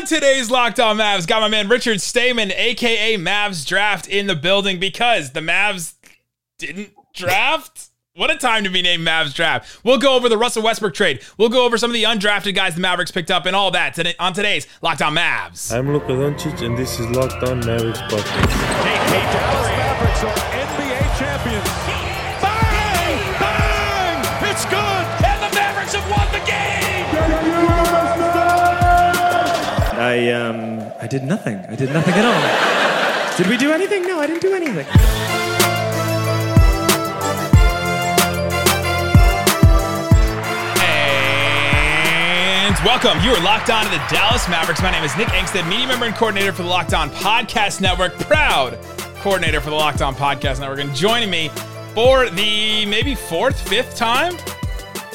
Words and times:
On 0.00 0.06
today's 0.06 0.50
Locked 0.50 0.80
On 0.80 0.96
Mavs, 0.96 1.26
got 1.26 1.42
my 1.42 1.48
man 1.48 1.68
Richard 1.68 2.00
Stayman, 2.00 2.52
aka 2.52 3.18
Mavs 3.18 3.66
Draft, 3.66 4.08
in 4.08 4.26
the 4.28 4.34
building 4.34 4.80
because 4.80 5.32
the 5.32 5.40
Mavs 5.40 5.92
didn't 6.58 6.94
draft. 7.14 7.90
What 8.14 8.30
a 8.30 8.36
time 8.38 8.64
to 8.64 8.70
be 8.70 8.80
named 8.80 9.06
Mavs 9.06 9.34
Draft. 9.34 9.84
We'll 9.84 9.98
go 9.98 10.16
over 10.16 10.30
the 10.30 10.38
Russell 10.38 10.62
Westbrook 10.62 10.94
trade. 10.94 11.20
We'll 11.36 11.50
go 11.50 11.66
over 11.66 11.76
some 11.76 11.90
of 11.90 11.94
the 11.94 12.04
undrafted 12.04 12.54
guys 12.54 12.74
the 12.74 12.80
Mavericks 12.80 13.10
picked 13.10 13.30
up 13.30 13.44
and 13.44 13.54
all 13.54 13.72
that 13.72 13.92
today, 13.92 14.14
on 14.18 14.32
today's 14.32 14.66
Locked 14.80 15.02
On 15.02 15.14
Mavs. 15.14 15.70
I'm 15.70 15.92
Luka 15.92 16.12
Doncic, 16.12 16.64
and 16.64 16.78
this 16.78 16.98
is 16.98 17.06
Locked 17.10 17.42
On 17.42 17.60
Mavericks 17.60 18.00
podcast. 18.00 18.50
Hey, 18.82 18.96
hey, 18.96 19.32
Dallas 19.34 19.68
Mavericks 19.68 20.59
I 30.10 30.32
um 30.32 30.80
I 31.00 31.06
did 31.06 31.22
nothing. 31.22 31.58
I 31.68 31.76
did 31.76 31.92
nothing 31.92 32.14
at 32.14 32.24
all. 32.24 33.36
did 33.36 33.46
we 33.46 33.56
do 33.56 33.70
anything? 33.70 34.02
No, 34.08 34.18
I 34.18 34.26
didn't 34.26 34.42
do 34.42 34.52
anything. 34.54 34.86
Welcome. 42.82 43.22
You 43.22 43.30
are 43.32 43.42
locked 43.42 43.70
on 43.70 43.84
to 43.84 43.90
the 43.90 44.02
Dallas 44.10 44.48
Mavericks. 44.48 44.82
My 44.82 44.90
name 44.90 45.04
is 45.04 45.16
Nick 45.16 45.28
Angstadt, 45.28 45.68
media 45.68 45.86
member 45.86 46.06
and 46.06 46.14
coordinator 46.14 46.50
for 46.52 46.62
the 46.62 46.68
Locked 46.68 46.94
On 46.94 47.10
Podcast 47.10 47.80
Network, 47.80 48.18
proud 48.20 48.78
coordinator 49.16 49.60
for 49.60 49.70
the 49.70 49.76
Locked 49.76 50.02
On 50.02 50.14
Podcast 50.14 50.58
Network. 50.60 50.80
And 50.80 50.92
joining 50.94 51.30
me 51.30 51.50
for 51.94 52.30
the 52.30 52.86
maybe 52.86 53.14
fourth, 53.14 53.68
fifth 53.68 53.94
time, 53.96 54.34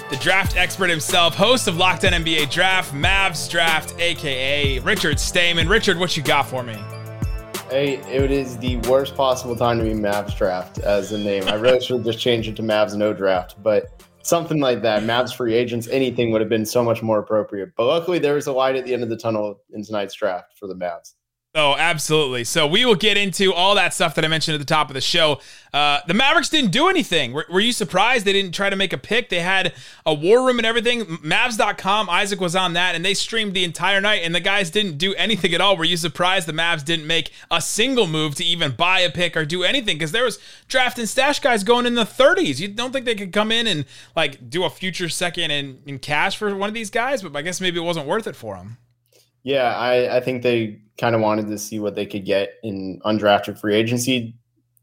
the 0.10 0.16
draft 0.18 0.56
expert 0.56 0.90
himself, 0.90 1.36
host 1.36 1.68
of 1.68 1.78
Locked 1.78 2.06
On 2.06 2.12
NBA 2.12 2.52
Draft, 2.52 2.94
Mavs 2.94 3.50
Draft, 3.50 3.96
aka 4.00 4.80
Richard 4.80 5.20
Stayman. 5.20 5.68
Richard, 5.68 5.98
what 5.98 6.16
you 6.16 6.24
got 6.24 6.46
for 6.46 6.64
me? 6.64 6.76
Hey, 7.70 7.96
it 8.14 8.30
is 8.30 8.58
the 8.58 8.78
worst 8.88 9.16
possible 9.16 9.56
time 9.56 9.80
to 9.80 9.84
be 9.84 9.94
Mavs 9.94 10.38
draft 10.38 10.78
as 10.80 11.12
a 11.12 11.18
name. 11.18 11.48
I 11.48 11.56
really 11.56 11.82
should 11.82 12.04
just 12.04 12.20
change 12.20 12.48
it 12.48 12.56
to 12.58 12.62
Mavs 12.62 12.96
no 12.96 13.12
draft, 13.12 13.62
but 13.64 14.04
something 14.22 14.60
like 14.60 14.84
that, 14.84 15.02
Mavs 15.02 15.36
free 15.36 15.56
agents, 15.56 15.88
anything 15.88 16.32
would 16.32 16.42
have 16.42 16.50
been 16.50 16.66
so 16.66 16.84
much 16.84 17.02
more 17.02 17.18
appropriate. 17.18 17.72
But 17.76 17.88
luckily, 17.88 18.20
there 18.20 18.36
was 18.36 18.46
a 18.46 18.54
light 18.54 18.76
at 18.76 18.86
the 18.86 18.94
end 18.94 19.02
of 19.02 19.10
the 19.10 19.18
tunnel 19.18 19.62
in 19.72 19.84
tonight's 19.84 20.14
draft 20.14 20.54
for 20.60 20.68
the 20.68 20.76
Mavs. 20.76 21.16
Oh, 21.58 21.74
absolutely. 21.78 22.44
So 22.44 22.68
we 22.68 22.84
will 22.84 22.96
get 22.96 23.16
into 23.16 23.54
all 23.54 23.76
that 23.76 23.94
stuff 23.94 24.14
that 24.16 24.26
I 24.26 24.28
mentioned 24.28 24.56
at 24.56 24.58
the 24.58 24.66
top 24.66 24.90
of 24.90 24.94
the 24.94 25.00
show. 25.00 25.40
Uh, 25.74 26.02
the 26.06 26.14
Mavericks 26.14 26.50
didn't 26.50 26.72
do 26.72 26.90
anything. 26.90 27.32
Were, 27.32 27.46
were, 27.50 27.62
you 27.62 27.72
surprised 27.72 28.26
they 28.26 28.34
didn't 28.34 28.52
try 28.52 28.70
to 28.70 28.76
make 28.76 28.92
a 28.92 28.98
pick? 28.98 29.30
They 29.30 29.40
had 29.40 29.72
a 30.06 30.14
war 30.14 30.46
room 30.46 30.58
and 30.58 30.66
everything. 30.66 31.06
Mavs.com, 31.06 32.10
Isaac 32.10 32.42
was 32.42 32.58
on 32.58 32.74
that, 32.74 32.94
and 32.94 33.06
they 33.06 33.14
streamed 33.14 33.54
the 33.54 33.64
entire 33.64 34.02
night, 34.02 34.22
and 34.24 34.36
the 34.36 34.42
guys 34.42 34.70
didn't 34.70 34.98
do 34.98 35.16
anything 35.16 35.54
at 35.54 35.62
all. 35.62 35.78
Were 35.78 35.86
you 35.86 35.96
surprised 35.96 36.46
the 36.46 36.52
Mavs 36.52 36.84
didn't 36.84 37.08
make 37.08 37.32
a 37.50 37.62
single 37.62 38.06
move 38.06 38.36
to 38.36 38.44
even 38.44 38.74
buy 38.74 39.00
a 39.00 39.10
pick 39.10 39.38
or 39.38 39.46
do 39.46 39.64
anything? 39.64 39.96
Because 39.96 40.12
there 40.12 40.26
was 40.26 40.40
draft 40.68 41.00
and 41.00 41.08
stash 41.08 41.40
guys 41.40 41.64
going 41.64 41.86
in 41.86 41.96
the 41.96 42.04
30s. 42.04 42.60
You 42.60 42.68
don't 42.68 42.92
think 42.92 43.06
they 43.06 43.16
could 43.16 43.32
come 43.32 43.54
in 43.54 43.66
and 43.66 43.86
like 44.14 44.50
do 44.50 44.66
a 44.66 44.70
future 44.70 45.08
second 45.08 45.52
in, 45.52 45.80
in 45.86 46.00
cash 46.00 46.36
for 46.36 46.54
one 46.54 46.68
of 46.68 46.76
these 46.76 46.90
guys? 46.90 47.22
But 47.22 47.34
I 47.34 47.44
guess 47.44 47.62
maybe 47.62 47.80
it 47.80 47.84
wasn't 47.84 48.08
worth 48.08 48.28
it 48.28 48.36
for 48.36 48.58
them. 48.58 48.78
Yeah, 49.46 49.76
I, 49.78 50.18
I 50.18 50.20
think 50.22 50.42
they 50.42 50.82
kind 50.98 51.14
of 51.14 51.22
wanted 51.22 51.48
to 51.48 51.58
see 51.60 51.80
what 51.80 51.94
they 51.94 52.08
could 52.08 52.26
get 52.26 52.56
in 52.64 53.00
undrafted 53.06 53.60
free 53.60 53.76
agency, 53.76 54.34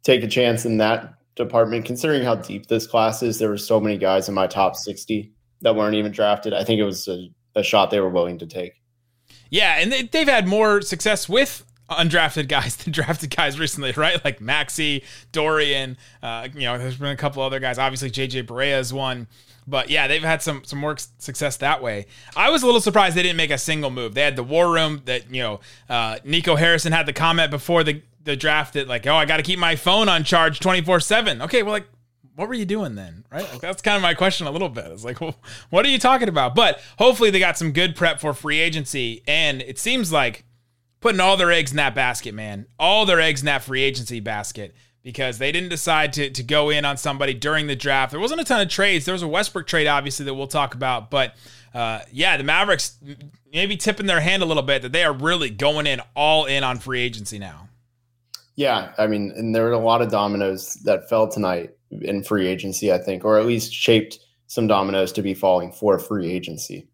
take 0.04 0.22
a 0.22 0.28
chance 0.28 0.64
in 0.64 0.78
that 0.78 1.14
department. 1.34 1.84
Considering 1.84 2.22
how 2.22 2.36
deep 2.36 2.68
this 2.68 2.86
class 2.86 3.24
is, 3.24 3.40
there 3.40 3.48
were 3.48 3.58
so 3.58 3.80
many 3.80 3.98
guys 3.98 4.28
in 4.28 4.34
my 4.34 4.46
top 4.46 4.76
60 4.76 5.32
that 5.62 5.74
weren't 5.74 5.96
even 5.96 6.12
drafted. 6.12 6.54
I 6.54 6.62
think 6.62 6.78
it 6.78 6.84
was 6.84 7.08
a, 7.08 7.28
a 7.56 7.64
shot 7.64 7.90
they 7.90 7.98
were 7.98 8.08
willing 8.08 8.38
to 8.38 8.46
take. 8.46 8.80
Yeah, 9.50 9.78
and 9.80 9.90
they, 9.90 10.04
they've 10.04 10.28
had 10.28 10.46
more 10.46 10.80
success 10.80 11.28
with 11.28 11.64
undrafted 11.90 12.46
guys 12.46 12.76
than 12.84 12.92
drafted 12.92 13.34
guys 13.34 13.58
recently, 13.58 13.90
right? 13.92 14.24
Like 14.24 14.38
Maxi, 14.38 15.02
Dorian, 15.32 15.96
uh, 16.22 16.46
you 16.54 16.62
know, 16.62 16.78
there's 16.78 16.98
been 16.98 17.08
a 17.08 17.16
couple 17.16 17.42
other 17.42 17.58
guys. 17.58 17.78
Obviously, 17.78 18.12
JJ 18.12 18.46
Barea 18.46 18.78
is 18.78 18.92
one. 18.92 19.26
But 19.66 19.90
yeah, 19.90 20.08
they've 20.08 20.22
had 20.22 20.42
some 20.42 20.64
some 20.64 20.78
more 20.78 20.96
success 21.18 21.56
that 21.58 21.82
way. 21.82 22.06
I 22.36 22.50
was 22.50 22.62
a 22.62 22.66
little 22.66 22.80
surprised 22.80 23.16
they 23.16 23.22
didn't 23.22 23.36
make 23.36 23.50
a 23.50 23.58
single 23.58 23.90
move. 23.90 24.14
They 24.14 24.22
had 24.22 24.36
the 24.36 24.42
war 24.42 24.72
room 24.72 25.02
that 25.04 25.32
you 25.32 25.42
know 25.42 25.60
uh, 25.88 26.18
Nico 26.24 26.56
Harrison 26.56 26.92
had 26.92 27.06
the 27.06 27.12
comment 27.12 27.50
before 27.50 27.84
the 27.84 28.02
the 28.24 28.36
draft 28.36 28.74
that 28.74 28.88
like, 28.88 29.06
oh, 29.06 29.14
I 29.14 29.24
got 29.24 29.36
to 29.38 29.42
keep 29.42 29.58
my 29.58 29.76
phone 29.76 30.08
on 30.08 30.24
charge 30.24 30.60
twenty 30.60 30.82
four 30.82 31.00
seven. 31.00 31.42
Okay, 31.42 31.62
well, 31.62 31.72
like, 31.72 31.86
what 32.34 32.48
were 32.48 32.54
you 32.54 32.64
doing 32.64 32.94
then? 32.94 33.24
Right? 33.30 33.48
Like, 33.50 33.60
that's 33.60 33.82
kind 33.82 33.96
of 33.96 34.02
my 34.02 34.14
question 34.14 34.46
a 34.46 34.50
little 34.50 34.68
bit. 34.68 34.86
It's 34.86 35.04
like, 35.04 35.20
well, 35.20 35.36
what 35.70 35.86
are 35.86 35.90
you 35.90 35.98
talking 35.98 36.28
about? 36.28 36.54
But 36.54 36.80
hopefully 36.98 37.30
they 37.30 37.38
got 37.38 37.56
some 37.56 37.72
good 37.72 37.94
prep 37.94 38.20
for 38.20 38.34
free 38.34 38.58
agency, 38.58 39.22
and 39.28 39.62
it 39.62 39.78
seems 39.78 40.10
like 40.10 40.44
putting 41.00 41.20
all 41.20 41.36
their 41.36 41.52
eggs 41.52 41.70
in 41.70 41.76
that 41.76 41.94
basket, 41.94 42.34
man. 42.34 42.66
All 42.78 43.06
their 43.06 43.20
eggs 43.20 43.42
in 43.42 43.46
that 43.46 43.62
free 43.62 43.82
agency 43.82 44.20
basket 44.20 44.74
because 45.02 45.38
they 45.38 45.50
didn't 45.50 45.68
decide 45.68 46.12
to, 46.14 46.30
to 46.30 46.42
go 46.42 46.70
in 46.70 46.84
on 46.84 46.96
somebody 46.96 47.34
during 47.34 47.66
the 47.66 47.76
draft. 47.76 48.12
There 48.12 48.20
wasn't 48.20 48.40
a 48.40 48.44
ton 48.44 48.60
of 48.60 48.68
trades. 48.68 49.04
There 49.04 49.12
was 49.12 49.22
a 49.22 49.28
Westbrook 49.28 49.66
trade, 49.66 49.86
obviously, 49.86 50.24
that 50.24 50.34
we'll 50.34 50.46
talk 50.46 50.74
about. 50.74 51.10
But 51.10 51.34
uh, 51.74 52.00
yeah, 52.12 52.36
the 52.36 52.44
Mavericks 52.44 52.96
maybe 53.52 53.76
tipping 53.76 54.06
their 54.06 54.20
hand 54.20 54.42
a 54.42 54.46
little 54.46 54.62
bit 54.62 54.82
that 54.82 54.92
they 54.92 55.04
are 55.04 55.12
really 55.12 55.50
going 55.50 55.86
in 55.86 56.00
all 56.14 56.44
in 56.46 56.64
on 56.64 56.78
free 56.78 57.00
agency 57.00 57.38
now. 57.38 57.68
Yeah, 58.54 58.92
I 58.98 59.06
mean, 59.06 59.32
and 59.34 59.54
there 59.54 59.64
were 59.64 59.72
a 59.72 59.78
lot 59.78 60.02
of 60.02 60.10
dominoes 60.10 60.74
that 60.84 61.08
fell 61.08 61.26
tonight 61.26 61.70
in 61.90 62.22
free 62.22 62.46
agency, 62.46 62.92
I 62.92 62.98
think, 62.98 63.24
or 63.24 63.38
at 63.38 63.46
least 63.46 63.72
shaped 63.72 64.18
some 64.46 64.66
dominoes 64.66 65.12
to 65.12 65.22
be 65.22 65.32
falling 65.32 65.72
for 65.72 65.98
free 65.98 66.30
agency 66.30 66.86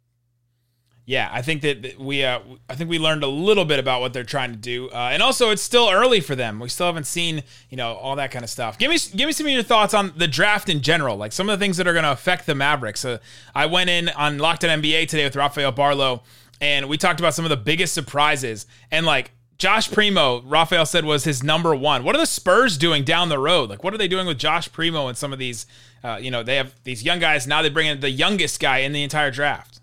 yeah, 1.08 1.30
I 1.32 1.40
think 1.40 1.62
that 1.62 1.98
we 1.98 2.22
uh, 2.22 2.40
I 2.68 2.74
think 2.74 2.90
we 2.90 2.98
learned 2.98 3.22
a 3.22 3.28
little 3.28 3.64
bit 3.64 3.78
about 3.78 4.02
what 4.02 4.12
they're 4.12 4.24
trying 4.24 4.50
to 4.50 4.58
do, 4.58 4.90
uh, 4.90 5.08
and 5.10 5.22
also 5.22 5.50
it's 5.50 5.62
still 5.62 5.88
early 5.88 6.20
for 6.20 6.36
them. 6.36 6.60
We 6.60 6.68
still 6.68 6.84
haven't 6.84 7.06
seen 7.06 7.44
you 7.70 7.78
know 7.78 7.94
all 7.94 8.14
that 8.16 8.30
kind 8.30 8.44
of 8.44 8.50
stuff. 8.50 8.76
Give 8.76 8.90
me 8.90 8.98
give 9.16 9.26
me 9.26 9.32
some 9.32 9.46
of 9.46 9.52
your 9.52 9.62
thoughts 9.62 9.94
on 9.94 10.12
the 10.18 10.28
draft 10.28 10.68
in 10.68 10.82
general, 10.82 11.16
like 11.16 11.32
some 11.32 11.48
of 11.48 11.58
the 11.58 11.64
things 11.64 11.78
that 11.78 11.88
are 11.88 11.94
going 11.94 12.04
to 12.04 12.12
affect 12.12 12.44
the 12.44 12.54
Mavericks. 12.54 13.06
Uh, 13.06 13.20
I 13.54 13.64
went 13.64 13.88
in 13.88 14.10
on 14.10 14.36
Locked 14.36 14.64
On 14.64 14.82
NBA 14.82 15.08
today 15.08 15.24
with 15.24 15.34
Rafael 15.34 15.72
Barlowe, 15.72 16.20
and 16.60 16.90
we 16.90 16.98
talked 16.98 17.20
about 17.20 17.32
some 17.32 17.46
of 17.46 17.48
the 17.48 17.56
biggest 17.56 17.94
surprises 17.94 18.66
and 18.90 19.06
like. 19.06 19.32
Josh 19.56 19.90
Primo, 19.90 20.40
Rafael 20.42 20.86
said 20.86 21.04
was 21.04 21.24
his 21.24 21.42
number 21.42 21.74
one. 21.74 22.04
What 22.04 22.14
are 22.14 22.18
the 22.18 22.26
Spurs 22.26 22.78
doing 22.78 23.02
down 23.02 23.28
the 23.28 23.40
road? 23.40 23.70
Like, 23.70 23.82
what 23.82 23.92
are 23.92 23.98
they 23.98 24.06
doing 24.06 24.24
with 24.24 24.38
Josh 24.38 24.70
Primo 24.70 25.08
and 25.08 25.18
some 25.18 25.32
of 25.32 25.40
these? 25.40 25.66
Uh, 26.04 26.16
you 26.22 26.30
know, 26.30 26.44
they 26.44 26.54
have 26.54 26.76
these 26.84 27.02
young 27.02 27.18
guys 27.18 27.44
now. 27.44 27.60
They 27.60 27.68
bring 27.68 27.88
in 27.88 27.98
the 27.98 28.08
youngest 28.08 28.60
guy 28.60 28.78
in 28.78 28.92
the 28.92 29.02
entire 29.02 29.32
draft. 29.32 29.77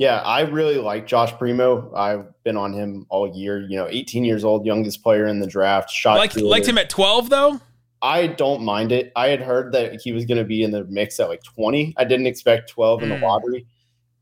Yeah, 0.00 0.22
I 0.22 0.40
really 0.40 0.78
like 0.78 1.06
Josh 1.06 1.30
Primo. 1.36 1.92
I've 1.94 2.24
been 2.42 2.56
on 2.56 2.72
him 2.72 3.04
all 3.10 3.36
year. 3.36 3.60
You 3.60 3.76
know, 3.76 3.86
18 3.86 4.24
years 4.24 4.44
old, 4.44 4.64
youngest 4.64 5.02
player 5.02 5.26
in 5.26 5.40
the 5.40 5.46
draft. 5.46 5.90
Shot 5.90 6.16
like 6.16 6.34
liked 6.36 6.66
him 6.66 6.78
at 6.78 6.88
12 6.88 7.28
though. 7.28 7.60
I 8.00 8.28
don't 8.28 8.62
mind 8.62 8.92
it. 8.92 9.12
I 9.14 9.28
had 9.28 9.42
heard 9.42 9.72
that 9.74 10.00
he 10.00 10.12
was 10.12 10.24
going 10.24 10.38
to 10.38 10.44
be 10.44 10.62
in 10.62 10.70
the 10.70 10.84
mix 10.84 11.20
at 11.20 11.28
like 11.28 11.42
20. 11.42 11.92
I 11.98 12.04
didn't 12.04 12.26
expect 12.26 12.70
12 12.70 13.00
mm. 13.00 13.02
in 13.02 13.08
the 13.10 13.18
hmm. 13.18 13.24
lottery, 13.24 13.66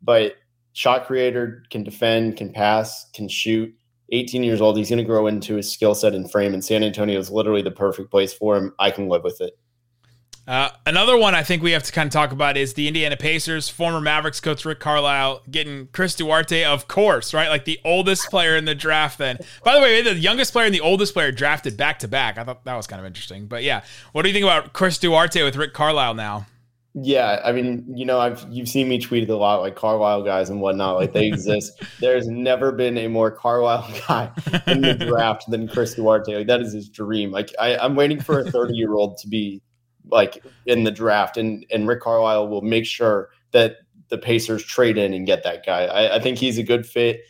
but 0.03 0.35
shot 0.73 1.07
creator 1.07 1.63
can 1.71 1.85
defend, 1.85 2.37
can 2.37 2.53
pass, 2.53 3.09
can 3.15 3.29
shoot. 3.29 3.73
18 4.11 4.43
years 4.43 4.61
old, 4.61 4.77
he's 4.77 4.89
going 4.89 4.99
to 4.99 5.05
grow 5.05 5.29
into 5.29 5.55
his 5.55 5.71
skill 5.71 5.95
set 5.95 6.13
and 6.13 6.29
frame, 6.29 6.55
and 6.55 6.65
San 6.65 6.83
Antonio 6.83 7.21
is 7.21 7.31
literally 7.31 7.63
the 7.63 7.71
perfect 7.71 8.11
place 8.11 8.33
for 8.33 8.57
him. 8.57 8.75
I 8.81 8.91
can 8.91 9.09
live 9.09 9.23
with 9.23 9.41
it. 9.41 9.57
Uh, 10.49 10.71
another 10.87 11.19
one 11.19 11.35
I 11.35 11.43
think 11.43 11.63
we 11.63 11.73
have 11.73 11.83
to 11.83 11.93
kind 11.93 12.07
of 12.07 12.13
talk 12.13 12.33
about 12.33 12.57
is 12.57 12.73
the 12.73 12.89
Indiana 12.89 13.19
Pacers, 13.19 13.69
former 13.69 14.01
Mavericks 14.01 14.41
coach 14.41 14.65
Rick 14.65 14.81
Carlisle 14.81 15.43
getting 15.51 15.89
Chris 15.93 16.15
Duarte, 16.15 16.65
of 16.65 16.89
course, 16.89 17.35
right? 17.35 17.51
Like 17.51 17.67
the 17.67 17.79
oldest 17.85 18.31
player 18.31 18.57
in 18.57 18.65
the 18.65 18.75
draft 18.75 19.19
then. 19.19 19.39
By 19.63 19.75
the 19.75 19.83
way, 19.83 20.01
the 20.01 20.15
youngest 20.15 20.53
player 20.53 20.65
and 20.65 20.75
the 20.75 20.81
oldest 20.81 21.13
player 21.13 21.31
drafted 21.31 21.77
back 21.77 21.99
to 21.99 22.09
back. 22.09 22.39
I 22.39 22.45
thought 22.45 22.65
that 22.65 22.77
was 22.77 22.87
kind 22.87 22.99
of 22.99 23.05
interesting. 23.05 23.47
But 23.47 23.63
yeah, 23.63 23.83
what 24.13 24.23
do 24.23 24.31
you 24.31 24.33
think 24.33 24.45
about 24.45 24.73
Chris 24.73 24.97
Duarte 24.97 25.43
with 25.43 25.55
Rick 25.55 25.75
Carlisle 25.75 26.15
now? 26.15 26.47
Yeah, 26.95 27.43
I 27.45 27.53
mean, 27.53 27.85
you 27.95 28.07
know, 28.07 28.19
I've 28.19 28.47
you've 28.49 28.71
seen 28.71 28.89
me 28.89 28.99
tweet 28.99 29.29
a 29.29 29.37
lot, 29.37 29.61
like 29.61 29.77
Carlisle 29.77 30.23
guys 30.23 30.49
and 30.49 30.63
whatnot, 30.63 30.97
like 30.97 31.13
they 31.13 31.27
exist. 31.27 31.83
There's 32.01 32.27
never 32.27 32.73
been 32.73 32.97
a 32.97 33.09
more 33.09 33.31
Carlisle 33.31 33.93
guy 34.09 34.31
in 34.67 34.81
the 34.81 34.95
draft 34.95 35.45
than 35.51 35.69
Chris 35.69 35.95
Duarte. 35.95 36.35
Like 36.35 36.47
that 36.47 36.63
is 36.63 36.73
his 36.73 36.89
dream. 36.89 37.31
Like 37.33 37.53
I, 37.61 37.77
I'm 37.77 37.95
waiting 37.95 38.19
for 38.19 38.41
a 38.41 38.51
30 38.51 38.75
year 38.75 38.95
old 38.95 39.19
to 39.19 39.29
be 39.29 39.61
like 40.11 40.43
in 40.67 40.85
the 40.85 40.91
draft, 40.91 41.37
and 41.37 41.65
and 41.71 41.89
Rick 41.89 42.01
Carlisle 42.01 42.49
will 42.49 42.63
make 42.63 42.87
sure 42.87 43.31
that 43.53 43.77
the 44.09 44.19
Pacers 44.19 44.65
trade 44.65 44.97
in 44.97 45.13
and 45.13 45.27
get 45.27 45.43
that 45.43 45.65
guy. 45.65 45.85
I, 45.85 46.17
I 46.17 46.21
think 46.21 46.39
he's 46.39 46.59
a 46.59 46.63
good 46.63 46.87
fit. 46.87 47.21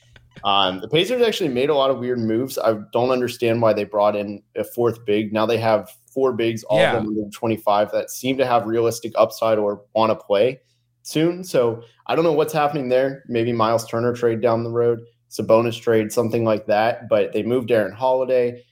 Um, 0.44 0.81
the 0.81 0.88
Pacers 0.88 1.23
actually 1.23 1.49
made 1.49 1.70
a 1.70 1.75
lot 1.75 1.91
of 1.91 1.99
weird 1.99 2.20
moves. 2.20 2.59
I 2.59 2.79
don't 2.93 3.11
understand 3.11 3.61
why 3.61 3.73
they 3.73 3.85
brought 3.85 4.15
in 4.15 4.43
a 4.56 4.65
fourth 4.65 5.05
big. 5.05 5.32
Now 5.32 5.47
they 5.47 5.59
have 5.59 5.91
four 6.12 6.32
bigs, 6.32 6.62
all 6.65 6.79
yeah. 6.79 6.97
of 6.97 7.05
them 7.05 7.09
under 7.09 7.31
25, 7.31 7.93
that 7.93 8.11
seem 8.11 8.38
to 8.38 8.47
have 8.47 8.67
realistic 8.67 9.12
upside 9.17 9.59
or 9.59 9.82
want 9.94 10.11
to 10.11 10.17
play 10.17 10.61
soon. 11.03 11.43
So 11.44 11.82
I 12.06 12.15
don't 12.15 12.25
know 12.25 12.32
what's 12.32 12.53
happening 12.53 12.88
there. 12.88 13.25
Maybe 13.29 13.53
Miles 13.53 13.87
Turner 13.87 14.15
trade 14.15 14.41
down 14.41 14.65
the 14.65 14.70
road, 14.70 15.00
Sabonis 15.31 15.81
trade, 15.81 16.12
something 16.12 16.44
like 16.44 16.67
that. 16.67 17.09
But 17.09 17.32
they 17.32 17.43
moved 17.43 17.70
Aaron 17.70 17.93
Holiday. 17.93 18.65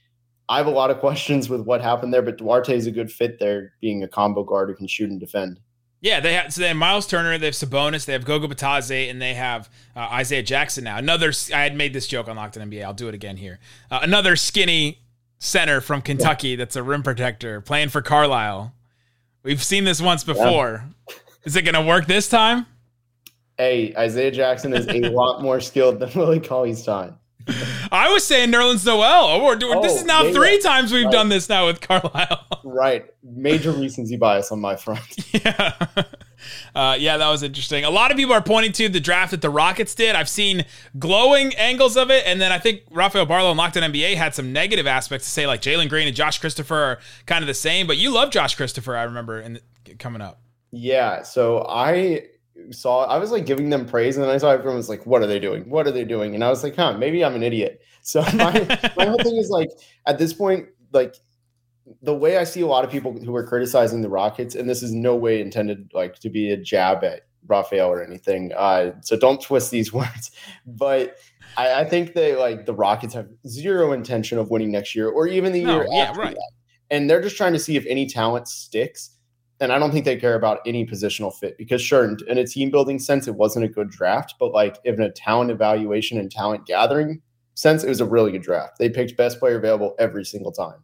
I 0.49 0.57
have 0.57 0.67
a 0.67 0.71
lot 0.71 0.91
of 0.91 0.99
questions 1.01 1.49
with 1.49 1.61
what 1.61 1.81
happened 1.81 2.13
there, 2.13 2.21
but 2.21 2.37
Duarte 2.37 2.75
is 2.75 2.87
a 2.87 2.91
good 2.91 3.11
fit 3.11 3.39
there, 3.39 3.73
being 3.81 4.03
a 4.03 4.07
combo 4.07 4.43
guard 4.43 4.69
who 4.69 4.75
can 4.75 4.87
shoot 4.87 5.09
and 5.09 5.19
defend. 5.19 5.59
Yeah, 5.99 6.19
they 6.19 6.33
have 6.33 6.53
so 6.53 6.61
they 6.61 6.67
have 6.67 6.77
Miles 6.77 7.07
Turner, 7.07 7.37
they 7.39 7.47
have 7.47 7.55
Sabonis, 7.55 8.05
they 8.05 8.13
have 8.13 8.23
Goga 8.23 8.47
Bitadze, 8.47 9.09
and 9.09 9.19
they 9.19 9.33
have 9.33 9.67
uh, 9.95 10.01
Isaiah 10.11 10.43
Jackson 10.43 10.83
now. 10.83 10.97
Another, 10.97 11.33
I 11.53 11.63
had 11.63 11.75
made 11.75 11.91
this 11.91 12.05
joke 12.05 12.27
on 12.27 12.35
Locked 12.35 12.57
On 12.57 12.69
NBA. 12.69 12.83
I'll 12.83 12.93
do 12.93 13.07
it 13.07 13.15
again 13.15 13.37
here. 13.37 13.59
Uh, 13.89 13.99
another 14.03 14.35
skinny 14.35 14.99
center 15.39 15.81
from 15.81 16.01
Kentucky 16.01 16.55
that's 16.55 16.75
a 16.75 16.83
rim 16.83 17.01
protector 17.01 17.61
playing 17.61 17.89
for 17.89 18.01
Carlisle. 18.01 18.73
We've 19.41 19.63
seen 19.63 19.85
this 19.85 20.01
once 20.01 20.23
before. 20.23 20.85
Yeah. 21.09 21.15
Is 21.45 21.55
it 21.55 21.63
going 21.63 21.75
to 21.75 21.81
work 21.81 22.05
this 22.05 22.29
time? 22.29 22.65
Hey, 23.57 23.93
Isaiah 23.97 24.31
Jackson 24.31 24.73
is 24.73 24.87
a 24.87 25.09
lot 25.09 25.41
more 25.41 25.59
skilled 25.59 25.99
than 25.99 26.11
Willie 26.13 26.39
Cauley 26.39 26.73
Stein. 26.73 27.15
I 27.91 28.11
was 28.11 28.25
saying 28.25 28.51
Nerlens 28.51 28.85
Noel. 28.85 29.25
Oh, 29.25 29.57
oh, 29.61 29.81
this 29.81 29.95
is 29.95 30.05
now 30.05 30.31
three 30.31 30.59
times 30.59 30.91
we've 30.91 31.05
right. 31.05 31.11
done 31.11 31.29
this 31.29 31.49
now 31.49 31.67
with 31.67 31.81
Carlisle. 31.81 32.45
right. 32.63 33.05
Major 33.23 33.71
recency 33.71 34.17
bias 34.17 34.51
on 34.51 34.59
my 34.59 34.75
front. 34.75 35.01
Yeah. 35.45 35.73
Uh, 36.75 36.95
yeah, 36.97 37.17
that 37.17 37.29
was 37.29 37.41
interesting. 37.41 37.83
A 37.83 37.89
lot 37.89 38.11
of 38.11 38.17
people 38.17 38.33
are 38.33 38.41
pointing 38.41 38.71
to 38.73 38.89
the 38.89 38.99
draft 38.99 39.31
that 39.31 39.41
the 39.41 39.49
Rockets 39.49 39.95
did. 39.95 40.15
I've 40.15 40.29
seen 40.29 40.65
glowing 40.99 41.53
angles 41.55 41.97
of 41.97 42.11
it, 42.11 42.23
and 42.25 42.39
then 42.39 42.51
I 42.51 42.59
think 42.59 42.83
Rafael 42.91 43.25
Barlowe 43.25 43.49
and 43.49 43.57
Locked 43.57 43.77
On 43.77 43.83
NBA 43.83 44.15
had 44.15 44.35
some 44.35 44.53
negative 44.53 44.85
aspects 44.85 45.25
to 45.25 45.31
say, 45.31 45.47
like 45.47 45.61
Jalen 45.61 45.89
Green 45.89 46.07
and 46.07 46.15
Josh 46.15 46.39
Christopher 46.39 46.75
are 46.75 46.99
kind 47.25 47.43
of 47.43 47.47
the 47.47 47.53
same. 47.53 47.87
But 47.87 47.97
you 47.97 48.11
love 48.11 48.29
Josh 48.29 48.55
Christopher, 48.55 48.95
I 48.95 49.03
remember, 49.03 49.39
in 49.39 49.53
the, 49.53 49.95
coming 49.95 50.21
up. 50.21 50.41
Yeah, 50.71 51.23
so 51.23 51.65
I 51.67 52.27
saw 52.71 53.05
I 53.05 53.17
was 53.17 53.31
like 53.31 53.45
giving 53.45 53.69
them 53.69 53.85
praise, 53.85 54.17
and 54.17 54.23
then 54.23 54.33
I 54.33 54.37
saw 54.37 54.51
everyone 54.51 54.77
was 54.77 54.89
like, 54.89 55.05
"What 55.05 55.21
are 55.21 55.27
they 55.27 55.39
doing? 55.39 55.69
What 55.69 55.87
are 55.87 55.91
they 55.91 56.03
doing?" 56.03 56.35
And 56.35 56.43
I 56.43 56.49
was 56.49 56.63
like, 56.63 56.75
"Huh, 56.75 56.97
maybe 56.97 57.23
I'm 57.23 57.35
an 57.35 57.43
idiot." 57.43 57.81
So 58.07 58.21
my 58.35 58.79
my 58.95 59.05
whole 59.05 59.17
thing 59.17 59.35
is 59.35 59.49
like, 59.49 59.67
at 60.05 60.17
this 60.17 60.31
point, 60.31 60.69
like 60.93 61.15
the 62.01 62.15
way 62.15 62.37
I 62.37 62.45
see 62.45 62.61
a 62.61 62.65
lot 62.65 62.85
of 62.85 62.89
people 62.89 63.11
who 63.11 63.35
are 63.35 63.45
criticizing 63.45 64.01
the 64.01 64.07
Rockets, 64.07 64.55
and 64.55 64.69
this 64.69 64.81
is 64.81 64.93
no 64.93 65.13
way 65.13 65.41
intended 65.41 65.91
like 65.93 66.17
to 66.19 66.29
be 66.29 66.51
a 66.51 66.55
jab 66.55 67.03
at 67.03 67.23
Rafael 67.47 67.89
or 67.89 68.01
anything. 68.01 68.53
Uh, 68.55 68.91
so 69.01 69.17
don't 69.17 69.41
twist 69.41 69.71
these 69.71 69.91
words, 70.01 70.31
but. 70.65 71.17
I, 71.55 71.81
I 71.81 71.85
think 71.85 72.13
that 72.13 72.37
like 72.39 72.65
the 72.65 72.73
Rockets 72.73 73.13
have 73.15 73.29
zero 73.47 73.91
intention 73.91 74.37
of 74.37 74.51
winning 74.51 74.71
next 74.71 74.93
year 74.93 75.09
or 75.09 75.27
even 75.27 75.53
the 75.53 75.63
no, 75.63 75.77
year 75.77 75.87
yeah, 75.89 76.03
after 76.03 76.21
right. 76.21 76.35
that. 76.35 76.51
And 76.91 77.09
they're 77.09 77.21
just 77.21 77.35
trying 77.35 77.53
to 77.53 77.59
see 77.59 77.75
if 77.77 77.85
any 77.87 78.05
talent 78.05 78.47
sticks 78.47 79.16
and 79.59 79.71
I 79.71 79.79
don't 79.79 79.91
think 79.91 80.05
they 80.05 80.17
care 80.17 80.35
about 80.35 80.59
any 80.65 80.85
positional 80.85 81.33
fit 81.33 81.57
because 81.57 81.81
sure, 81.81 82.15
in 82.27 82.37
a 82.37 82.45
team 82.45 82.69
building 82.69 82.99
sense, 82.99 83.27
it 83.27 83.35
wasn't 83.35 83.65
a 83.65 83.67
good 83.67 83.89
draft, 83.89 84.35
but 84.39 84.51
like 84.51 84.77
in 84.83 85.01
a 85.01 85.11
talent 85.11 85.51
evaluation 85.51 86.19
and 86.19 86.31
talent 86.31 86.65
gathering 86.65 87.21
sense, 87.55 87.83
it 87.83 87.89
was 87.89 88.01
a 88.01 88.05
really 88.05 88.31
good 88.31 88.43
draft. 88.43 88.77
They 88.77 88.89
picked 88.89 89.17
best 89.17 89.39
player 89.39 89.57
available 89.57 89.95
every 89.97 90.25
single 90.25 90.51
time. 90.51 90.83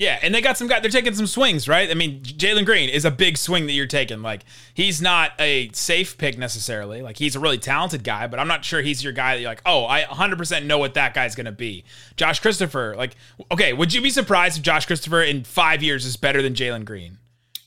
Yeah, 0.00 0.18
and 0.22 0.34
they 0.34 0.40
got 0.40 0.56
some 0.56 0.66
guy. 0.66 0.80
They're 0.80 0.90
taking 0.90 1.14
some 1.14 1.26
swings, 1.26 1.68
right? 1.68 1.90
I 1.90 1.92
mean, 1.92 2.22
Jalen 2.22 2.64
Green 2.64 2.88
is 2.88 3.04
a 3.04 3.10
big 3.10 3.36
swing 3.36 3.66
that 3.66 3.72
you're 3.72 3.86
taking. 3.86 4.22
Like 4.22 4.46
he's 4.72 5.02
not 5.02 5.32
a 5.38 5.68
safe 5.74 6.16
pick 6.16 6.38
necessarily. 6.38 7.02
Like 7.02 7.18
he's 7.18 7.36
a 7.36 7.40
really 7.40 7.58
talented 7.58 8.02
guy, 8.02 8.26
but 8.26 8.40
I'm 8.40 8.48
not 8.48 8.64
sure 8.64 8.80
he's 8.80 9.04
your 9.04 9.12
guy 9.12 9.34
that 9.34 9.42
you're 9.42 9.50
like, 9.50 9.60
oh, 9.66 9.84
I 9.84 10.04
100% 10.04 10.64
know 10.64 10.78
what 10.78 10.94
that 10.94 11.12
guy's 11.12 11.34
gonna 11.34 11.52
be. 11.52 11.84
Josh 12.16 12.40
Christopher, 12.40 12.94
like, 12.96 13.14
okay, 13.52 13.74
would 13.74 13.92
you 13.92 14.00
be 14.00 14.08
surprised 14.08 14.56
if 14.56 14.62
Josh 14.62 14.86
Christopher 14.86 15.22
in 15.22 15.44
five 15.44 15.82
years 15.82 16.06
is 16.06 16.16
better 16.16 16.40
than 16.40 16.54
Jalen 16.54 16.86
Green? 16.86 17.18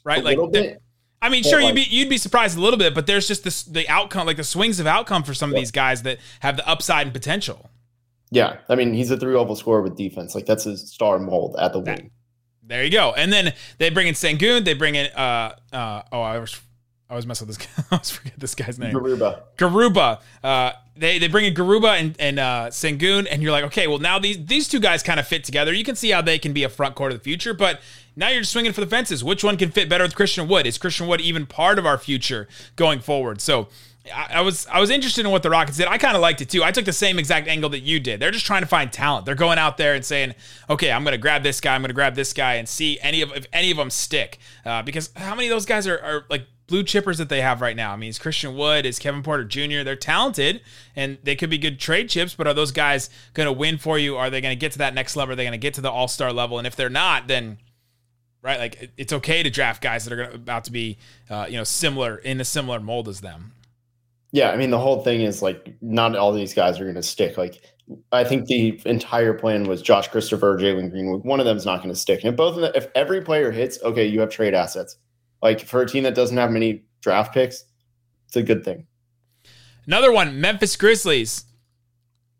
Right? 0.03 0.21
A 0.21 0.23
like, 0.23 0.51
bit, 0.51 0.81
I 1.21 1.29
mean, 1.29 1.43
sure, 1.43 1.61
like, 1.61 1.67
you'd 1.67 1.75
be 1.75 1.95
you'd 1.95 2.09
be 2.09 2.17
surprised 2.17 2.57
a 2.57 2.61
little 2.61 2.77
bit, 2.77 2.93
but 2.93 3.07
there's 3.07 3.27
just 3.27 3.43
this 3.43 3.63
the 3.63 3.87
outcome, 3.87 4.27
like 4.27 4.37
the 4.37 4.43
swings 4.43 4.79
of 4.79 4.87
outcome 4.87 5.23
for 5.23 5.33
some 5.33 5.51
yeah. 5.51 5.57
of 5.57 5.61
these 5.61 5.71
guys 5.71 6.03
that 6.03 6.19
have 6.41 6.57
the 6.57 6.67
upside 6.67 7.07
and 7.07 7.13
potential. 7.13 7.69
Yeah, 8.29 8.57
I 8.67 8.75
mean, 8.75 8.93
he's 8.93 9.11
a 9.11 9.17
three 9.17 9.35
level 9.35 9.55
scorer 9.55 9.81
with 9.81 9.95
defense. 9.95 10.35
Like 10.35 10.45
that's 10.45 10.65
his 10.65 10.91
star 10.91 11.19
mold 11.19 11.55
at 11.59 11.71
the 11.71 11.79
wing. 11.79 12.11
There 12.65 12.83
you 12.83 12.91
go. 12.91 13.13
And 13.13 13.31
then 13.31 13.53
they 13.77 13.89
bring 13.89 14.07
in 14.07 14.15
Sengun. 14.15 14.65
They 14.65 14.73
bring 14.73 14.95
in 14.95 15.07
uh 15.07 15.55
uh 15.71 16.01
oh 16.11 16.21
I 16.21 16.39
was 16.39 16.59
I 17.09 17.15
was 17.15 17.27
messing 17.27 17.47
with 17.47 17.57
this 17.57 17.67
guy. 17.77 17.83
I 17.91 17.95
always 17.95 18.11
forget 18.11 18.33
this 18.37 18.55
guy's 18.55 18.79
name. 18.79 18.93
Garuba. 18.93 19.41
Garuba. 19.57 20.21
Uh, 20.43 20.71
they 20.95 21.19
they 21.19 21.27
bring 21.27 21.45
in 21.45 21.53
Garuba 21.53 21.99
and, 21.99 22.15
and 22.19 22.39
uh, 22.39 22.67
Sengun, 22.69 23.27
and 23.29 23.41
you're 23.41 23.51
like, 23.51 23.63
okay, 23.65 23.87
well 23.87 23.99
now 23.99 24.19
these 24.19 24.45
these 24.45 24.67
two 24.67 24.79
guys 24.79 25.03
kind 25.03 25.19
of 25.19 25.27
fit 25.27 25.43
together. 25.43 25.73
You 25.73 25.83
can 25.83 25.95
see 25.95 26.11
how 26.11 26.21
they 26.21 26.37
can 26.37 26.53
be 26.53 26.63
a 26.63 26.69
front 26.69 26.95
court 26.95 27.11
of 27.11 27.17
the 27.17 27.23
future, 27.23 27.53
but 27.53 27.81
now 28.15 28.29
you're 28.29 28.41
just 28.41 28.51
swinging 28.51 28.73
for 28.73 28.81
the 28.81 28.87
fences. 28.87 29.23
Which 29.23 29.43
one 29.43 29.57
can 29.57 29.71
fit 29.71 29.89
better 29.89 30.03
with 30.03 30.15
Christian 30.15 30.47
Wood? 30.47 30.67
Is 30.67 30.77
Christian 30.77 31.07
Wood 31.07 31.21
even 31.21 31.45
part 31.45 31.79
of 31.79 31.85
our 31.85 31.97
future 31.97 32.47
going 32.75 32.99
forward? 32.99 33.41
So 33.41 33.69
I, 34.13 34.27
I 34.35 34.41
was 34.41 34.67
I 34.67 34.79
was 34.79 34.89
interested 34.89 35.25
in 35.25 35.31
what 35.31 35.43
the 35.43 35.49
Rockets 35.49 35.77
did. 35.77 35.87
I 35.87 35.97
kind 35.97 36.15
of 36.15 36.21
liked 36.21 36.41
it 36.41 36.49
too. 36.49 36.63
I 36.63 36.71
took 36.71 36.85
the 36.85 36.93
same 36.93 37.17
exact 37.17 37.47
angle 37.47 37.69
that 37.71 37.79
you 37.79 37.99
did. 37.99 38.19
They're 38.19 38.31
just 38.31 38.45
trying 38.45 38.61
to 38.61 38.67
find 38.67 38.91
talent. 38.91 39.25
They're 39.25 39.35
going 39.35 39.57
out 39.57 39.77
there 39.77 39.95
and 39.95 40.03
saying, 40.03 40.35
okay, 40.69 40.91
I'm 40.91 41.03
going 41.03 41.13
to 41.13 41.17
grab 41.17 41.41
this 41.41 41.61
guy. 41.61 41.73
I'm 41.73 41.81
going 41.81 41.89
to 41.89 41.95
grab 41.95 42.15
this 42.15 42.33
guy 42.33 42.55
and 42.55 42.67
see 42.67 42.99
any 43.01 43.21
of 43.21 43.31
if 43.33 43.45
any 43.53 43.71
of 43.71 43.77
them 43.77 43.89
stick. 43.89 44.39
Uh, 44.65 44.81
because 44.83 45.09
how 45.15 45.35
many 45.35 45.47
of 45.47 45.51
those 45.51 45.65
guys 45.65 45.87
are, 45.87 45.99
are 45.99 46.25
like 46.29 46.45
blue 46.67 46.83
chippers 46.83 47.17
that 47.17 47.29
they 47.29 47.41
have 47.41 47.61
right 47.61 47.75
now. 47.75 47.93
I 47.93 47.95
mean, 47.95 48.09
it's 48.09 48.19
Christian 48.19 48.55
Wood, 48.55 48.85
is 48.85 48.99
Kevin 48.99 49.23
Porter 49.23 49.43
Jr. 49.43 49.83
They're 49.83 49.95
talented 49.95 50.61
and 50.95 51.17
they 51.23 51.35
could 51.35 51.49
be 51.49 51.57
good 51.57 51.79
trade 51.79 52.09
chips, 52.09 52.35
but 52.35 52.47
are 52.47 52.53
those 52.53 52.71
guys 52.71 53.09
going 53.33 53.47
to 53.47 53.53
win 53.53 53.77
for 53.77 53.97
you? 53.97 54.15
Are 54.15 54.29
they 54.29 54.41
going 54.41 54.55
to 54.55 54.59
get 54.59 54.71
to 54.73 54.77
that 54.79 54.93
next 54.93 55.15
level? 55.15 55.33
Are 55.33 55.35
they 55.35 55.43
going 55.43 55.51
to 55.51 55.57
get 55.57 55.73
to 55.75 55.81
the 55.81 55.91
All 55.91 56.07
Star 56.07 56.31
level? 56.31 56.57
And 56.57 56.67
if 56.67 56.75
they're 56.75 56.89
not, 56.89 57.27
then 57.27 57.57
right, 58.41 58.59
like 58.59 58.91
it's 58.97 59.13
okay 59.13 59.43
to 59.43 59.49
draft 59.49 59.81
guys 59.81 60.05
that 60.05 60.13
are 60.13 60.23
about 60.23 60.65
to 60.65 60.71
be, 60.71 60.97
uh, 61.29 61.47
you 61.49 61.57
know, 61.57 61.63
similar 61.63 62.17
in 62.17 62.39
a 62.39 62.45
similar 62.45 62.79
mold 62.79 63.07
as 63.07 63.21
them. 63.21 63.53
Yeah, 64.31 64.49
I 64.49 64.57
mean, 64.57 64.71
the 64.71 64.79
whole 64.79 65.03
thing 65.03 65.21
is 65.21 65.41
like 65.41 65.75
not 65.81 66.15
all 66.15 66.31
these 66.31 66.53
guys 66.53 66.79
are 66.79 66.83
going 66.83 66.95
to 66.95 67.03
stick. 67.03 67.37
Like, 67.37 67.61
I 68.11 68.23
think 68.23 68.47
the 68.47 68.81
entire 68.85 69.33
plan 69.33 69.65
was 69.65 69.81
Josh 69.81 70.07
Christopher, 70.07 70.57
Jalen 70.57 70.89
Greenwood. 70.89 71.23
One 71.23 71.39
of 71.39 71.45
them 71.45 71.57
is 71.57 71.65
not 71.65 71.77
going 71.77 71.93
to 71.93 71.99
stick. 71.99 72.23
And 72.23 72.35
both 72.35 72.55
of 72.55 72.61
them, 72.61 72.71
if 72.75 72.87
every 72.95 73.21
player 73.21 73.51
hits, 73.51 73.77
okay, 73.83 74.05
you 74.05 74.19
have 74.21 74.29
trade 74.29 74.53
assets. 74.53 74.97
Like 75.43 75.59
for 75.59 75.81
a 75.81 75.85
team 75.85 76.03
that 76.03 76.15
doesn't 76.15 76.37
have 76.37 76.49
many 76.49 76.83
draft 77.01 77.33
picks, 77.33 77.65
it's 78.27 78.37
a 78.37 78.41
good 78.41 78.63
thing. 78.63 78.87
Another 79.85 80.11
one, 80.11 80.39
Memphis 80.39 80.77
Grizzlies 80.77 81.43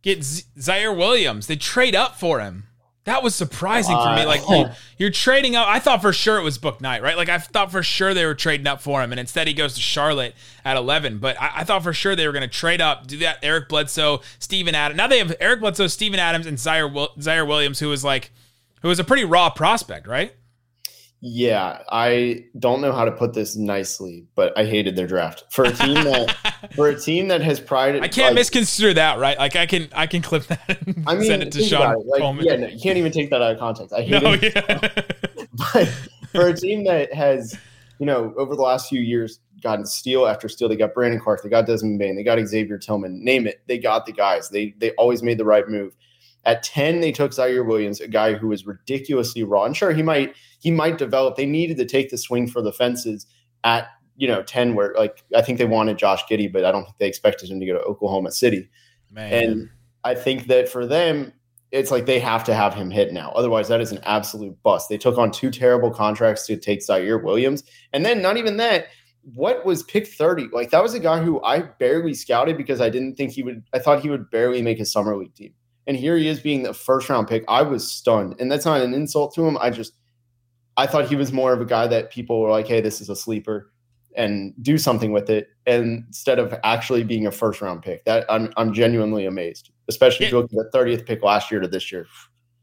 get 0.01 0.23
Z- 0.23 0.45
Ziaire 0.57 0.95
Williams. 0.95 1.47
They 1.47 1.57
trade 1.57 1.95
up 1.95 2.17
for 2.17 2.39
him. 2.39 2.63
That 3.03 3.21
was 3.21 3.35
surprising 3.35 3.95
uh, 3.97 4.03
for 4.03 4.21
me. 4.21 4.25
Like 4.25 4.41
you're, 4.49 4.71
you're, 4.97 5.09
trading 5.09 5.57
up. 5.57 5.67
I 5.67 5.79
thought 5.79 6.01
for 6.01 6.13
sure 6.13 6.37
it 6.37 6.43
was 6.43 6.57
Bouknight, 6.57 7.01
right? 7.01 7.17
Like 7.17 7.27
I 7.27 7.39
thought 7.39 7.73
for 7.73 7.83
sure 7.83 8.13
they 8.13 8.25
were 8.25 8.35
trading 8.35 8.67
up 8.67 8.81
for 8.81 9.03
him, 9.03 9.11
and 9.11 9.19
instead 9.19 9.47
he 9.47 9.53
goes 9.53 9.75
to 9.75 9.81
Charlotte 9.81 10.33
at 10.63 10.77
11. 10.77 11.17
But 11.17 11.39
I, 11.41 11.51
I 11.57 11.63
thought 11.65 11.83
for 11.83 11.91
sure 11.91 12.15
they 12.15 12.25
were 12.25 12.31
going 12.31 12.43
to 12.43 12.47
trade 12.47 12.79
up, 12.79 13.05
do 13.05 13.17
that. 13.17 13.39
Eric 13.43 13.67
Bledsoe, 13.67 14.21
Steven 14.39 14.73
Adams. 14.73 14.97
Now 14.97 15.07
they 15.07 15.19
have 15.19 15.35
Eric 15.41 15.59
Bledsoe, 15.59 15.87
Steven 15.87 16.21
Adams, 16.21 16.45
and 16.45 16.57
Ziaire, 16.57 16.89
Ziaire 17.17 17.45
Williams, 17.45 17.79
who 17.79 17.89
was 17.89 18.05
like, 18.05 18.31
who 18.81 18.87
was 18.87 18.99
a 18.99 19.03
pretty 19.03 19.25
raw 19.25 19.49
prospect, 19.49 20.07
right? 20.07 20.33
Yeah, 21.25 21.83
I 21.89 22.47
don't 22.59 22.81
know 22.81 22.91
how 22.91 23.05
to 23.05 23.11
put 23.11 23.33
this 23.33 23.55
nicely, 23.55 24.27
but 24.35 24.51
I 24.57 24.65
hated 24.65 24.97
their 24.97 25.07
draft 25.07 25.45
for 25.49 25.63
a 25.63 25.71
team 25.71 25.93
that 26.03 26.69
for 26.75 26.89
a 26.89 26.99
team 26.99 27.29
that 27.29 27.39
has 27.39 27.61
prided. 27.61 28.03
I 28.03 28.09
can't 28.09 28.35
like, 28.35 28.41
misconstrue 28.41 28.93
that, 28.95 29.19
right? 29.19 29.37
Like 29.37 29.55
I 29.55 29.65
can 29.65 29.87
I 29.93 30.05
can 30.05 30.21
clip 30.21 30.47
that 30.47 30.79
I 31.07 31.15
mean, 31.15 31.23
send 31.23 31.41
it 31.41 31.53
to 31.53 31.63
Sean 31.63 31.93
it. 31.93 32.05
Like, 32.05 32.19
Coleman. 32.19 32.43
Yeah, 32.43 32.57
no, 32.57 32.67
you 32.67 32.77
can't 32.77 32.97
even 32.97 33.13
take 33.13 33.29
that 33.29 33.41
out 33.41 33.53
of 33.53 33.57
context. 33.57 33.93
I 33.93 34.01
hate 34.01 34.21
no, 34.21 34.33
it. 34.33 34.53
Yeah. 34.53 34.89
but 35.73 35.87
for 36.33 36.47
a 36.49 36.53
team 36.53 36.83
that 36.83 37.13
has, 37.13 37.57
you 37.99 38.05
know, 38.05 38.33
over 38.35 38.57
the 38.57 38.61
last 38.61 38.89
few 38.89 38.99
years 38.99 39.39
gotten 39.61 39.85
steal 39.85 40.27
after 40.27 40.49
steal, 40.49 40.67
they 40.67 40.75
got 40.75 40.93
Brandon 40.93 41.21
Clarke, 41.21 41.41
they 41.41 41.47
got 41.47 41.65
Desmond 41.65 41.99
Bane, 41.99 42.17
they 42.17 42.23
got 42.23 42.37
Xavier 42.45 42.77
Tillman. 42.77 43.23
Name 43.23 43.47
it, 43.47 43.61
they 43.67 43.77
got 43.77 44.05
the 44.05 44.11
guys. 44.11 44.49
They 44.49 44.75
they 44.77 44.91
always 44.95 45.23
made 45.23 45.37
the 45.37 45.45
right 45.45 45.69
move. 45.69 45.95
At 46.45 46.63
10, 46.63 46.99
they 46.99 47.11
took 47.11 47.31
Ziaire 47.31 47.65
Williams, 47.65 48.01
a 48.01 48.07
guy 48.07 48.33
who 48.33 48.47
was 48.47 48.65
ridiculously 48.65 49.43
raw. 49.43 49.63
And 49.63 49.75
sure, 49.75 49.93
he 49.93 50.03
might 50.03 50.35
he 50.59 50.71
might 50.71 50.97
develop. 50.97 51.35
They 51.35 51.45
needed 51.45 51.77
to 51.77 51.85
take 51.85 52.09
the 52.09 52.17
swing 52.17 52.47
for 52.47 52.61
the 52.61 52.73
fences 52.73 53.25
at 53.63 53.87
you 54.15 54.27
know 54.27 54.43
10 54.43 54.75
where 54.75 54.93
like 54.97 55.23
I 55.35 55.41
think 55.41 55.57
they 55.57 55.65
wanted 55.65 55.97
Josh 55.97 56.23
Giddey, 56.25 56.51
but 56.51 56.65
I 56.65 56.71
don't 56.71 56.83
think 56.83 56.97
they 56.97 57.07
expected 57.07 57.49
him 57.49 57.59
to 57.59 57.65
go 57.65 57.73
to 57.73 57.81
Oklahoma 57.81 58.31
City. 58.31 58.69
Man. 59.11 59.31
And 59.33 59.69
I 60.03 60.15
think 60.15 60.47
that 60.47 60.67
for 60.67 60.85
them, 60.85 61.33
it's 61.71 61.91
like 61.91 62.05
they 62.05 62.19
have 62.19 62.43
to 62.43 62.53
have 62.53 62.73
him 62.73 62.91
hit 62.91 63.13
now. 63.13 63.31
Otherwise, 63.31 63.67
that 63.67 63.81
is 63.81 63.91
an 63.91 63.99
absolute 64.03 64.61
bust. 64.63 64.89
They 64.89 64.97
took 64.97 65.17
on 65.17 65.31
two 65.31 65.49
terrible 65.49 65.91
contracts 65.91 66.45
to 66.47 66.57
take 66.57 66.81
Ziaire 66.81 67.23
Williams. 67.23 67.63
And 67.93 68.05
then 68.05 68.21
not 68.21 68.37
even 68.37 68.57
that, 68.57 68.87
what 69.33 69.65
was 69.65 69.81
pick 69.83 70.07
30? 70.07 70.49
Like 70.51 70.71
that 70.71 70.83
was 70.83 70.93
a 70.93 70.99
guy 70.99 71.23
who 71.23 71.41
I 71.41 71.61
barely 71.61 72.13
scouted 72.13 72.57
because 72.57 72.81
I 72.81 72.89
didn't 72.89 73.15
think 73.15 73.31
he 73.31 73.43
would 73.43 73.63
I 73.73 73.79
thought 73.79 74.01
he 74.01 74.09
would 74.09 74.29
barely 74.29 74.61
make 74.61 74.79
a 74.79 74.85
summer 74.85 75.15
league 75.15 75.33
team. 75.33 75.53
And 75.87 75.97
here 75.97 76.17
he 76.17 76.27
is 76.27 76.39
being 76.39 76.63
the 76.63 76.73
first 76.73 77.09
round 77.09 77.27
pick. 77.27 77.43
I 77.47 77.61
was 77.61 77.89
stunned. 77.89 78.35
And 78.39 78.51
that's 78.51 78.65
not 78.65 78.81
an 78.81 78.93
insult 78.93 79.33
to 79.35 79.45
him. 79.45 79.57
I 79.59 79.69
just, 79.69 79.93
I 80.77 80.87
thought 80.87 81.07
he 81.07 81.15
was 81.15 81.31
more 81.31 81.53
of 81.53 81.61
a 81.61 81.65
guy 81.65 81.87
that 81.87 82.11
people 82.11 82.39
were 82.41 82.49
like, 82.49 82.67
hey, 82.67 82.81
this 82.81 83.01
is 83.01 83.09
a 83.09 83.15
sleeper 83.15 83.71
and 84.15 84.53
do 84.61 84.77
something 84.77 85.11
with 85.11 85.29
it 85.29 85.49
instead 85.65 86.39
of 86.39 86.53
actually 86.63 87.03
being 87.03 87.27
a 87.27 87.31
first 87.31 87.61
round 87.61 87.81
pick. 87.81 88.05
That 88.05 88.25
I'm, 88.29 88.51
I'm 88.57 88.73
genuinely 88.73 89.25
amazed, 89.25 89.71
especially 89.87 90.25
yeah. 90.25 90.27
if 90.27 90.31
you 90.33 90.39
look 90.39 90.65
at 90.65 90.71
the 90.71 90.77
30th 90.77 91.05
pick 91.05 91.23
last 91.23 91.51
year 91.51 91.59
to 91.59 91.67
this 91.67 91.91
year. 91.91 92.07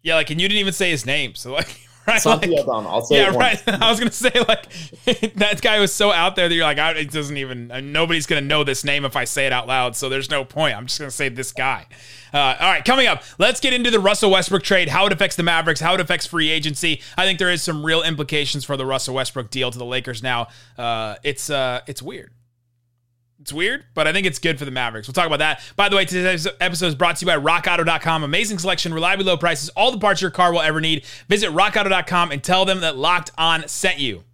Yeah, 0.02 0.14
like, 0.14 0.30
and 0.30 0.40
you 0.40 0.48
didn't 0.48 0.60
even 0.60 0.72
say 0.72 0.90
his 0.90 1.04
name. 1.04 1.34
So, 1.34 1.52
like, 1.52 1.86
right? 2.07 2.21
Santi 2.21 2.49
Like- 2.49 2.66
Aldama. 2.66 2.88
I'll 2.88 3.02
say 3.02 3.19
yeah, 3.19 3.30
right. 3.37 3.62
I 3.69 3.90
was 3.90 3.99
gonna 3.99 4.11
say 4.11 4.33
like 4.49 4.69
that 5.37 5.61
guy 5.62 5.78
was 5.80 5.92
so 5.92 6.11
out 6.11 6.37
there 6.37 6.49
that 6.49 6.54
you're 6.54 6.64
like, 6.64 6.78
I, 6.78 6.92
it 6.92 7.11
doesn't 7.11 7.37
even 7.37 7.69
nobody's 7.92 8.26
gonna 8.26 8.40
know 8.40 8.64
this 8.64 8.85
name 8.85 9.04
if 9.04 9.16
I 9.16 9.25
say 9.25 9.47
it 9.47 9.52
out 9.52 9.66
loud. 9.66 9.97
So 9.97 10.09
there's 10.09 10.30
no 10.30 10.45
point. 10.45 10.76
I'm 10.76 10.87
just 10.87 10.99
gonna 10.99 11.11
say 11.11 11.28
this 11.28 11.52
guy. 11.52 11.87
Uh, 12.33 12.57
all 12.61 12.71
right, 12.71 12.85
coming 12.85 13.07
up, 13.09 13.23
let's 13.38 13.59
get 13.61 13.73
into 13.73 13.90
the 13.90 13.99
Russell 13.99 14.30
Westbrook 14.30 14.62
trade, 14.62 14.88
how 14.88 15.04
it 15.07 15.12
affects 15.12 15.35
the 15.37 15.42
Mavericks, 15.42 15.80
how 15.80 15.95
it 15.95 16.00
affects 16.00 16.26
free 16.26 16.49
agency. 16.49 17.02
I 17.19 17.25
think 17.25 17.38
there 17.40 17.50
is 17.50 17.61
some 17.62 17.85
real 17.85 18.02
implications 18.02 18.64
for 18.64 18.76
the 18.76 18.87
Russell 18.87 19.14
Westbrook 19.16 19.50
deal 19.50 19.71
to 19.73 19.78
the 19.78 19.85
Lakers 19.85 20.23
now. 20.23 20.47
Uh, 20.78 21.16
it's 21.25 21.50
uh, 21.50 21.80
it's 21.87 22.00
weird. 22.02 22.30
It's 23.40 23.52
weird, 23.52 23.85
but 23.94 24.06
I 24.06 24.12
think 24.12 24.26
it's 24.26 24.38
good 24.38 24.59
for 24.59 24.66
the 24.66 24.70
Mavericks. 24.70 25.09
We'll 25.09 25.14
talk 25.14 25.26
about 25.26 25.38
that. 25.38 25.62
By 25.75 25.88
the 25.88 25.97
way, 25.97 26.04
today's 26.04 26.47
episode 26.61 26.87
is 26.88 26.94
brought 26.94 27.16
to 27.16 27.25
you 27.25 27.32
by 27.32 27.38
RockAuto.com. 27.38 28.23
Amazing 28.23 28.59
selection, 28.59 28.92
reliably 28.92 29.25
low 29.25 29.38
prices, 29.38 29.70
all 29.70 29.90
the 29.90 29.99
parts 29.99 30.20
your 30.20 30.30
car 30.30 30.52
will 30.52 30.61
ever 30.61 30.80
need. 30.80 31.06
Visit 31.26 31.50
RockAuto.com 31.50 32.32
and 32.32 32.44
tell 32.44 32.66
them 32.66 32.80
that 32.80 32.99
Locked 32.99 33.30
On 33.38 33.66
sent 33.66 33.99
you. 33.99 34.25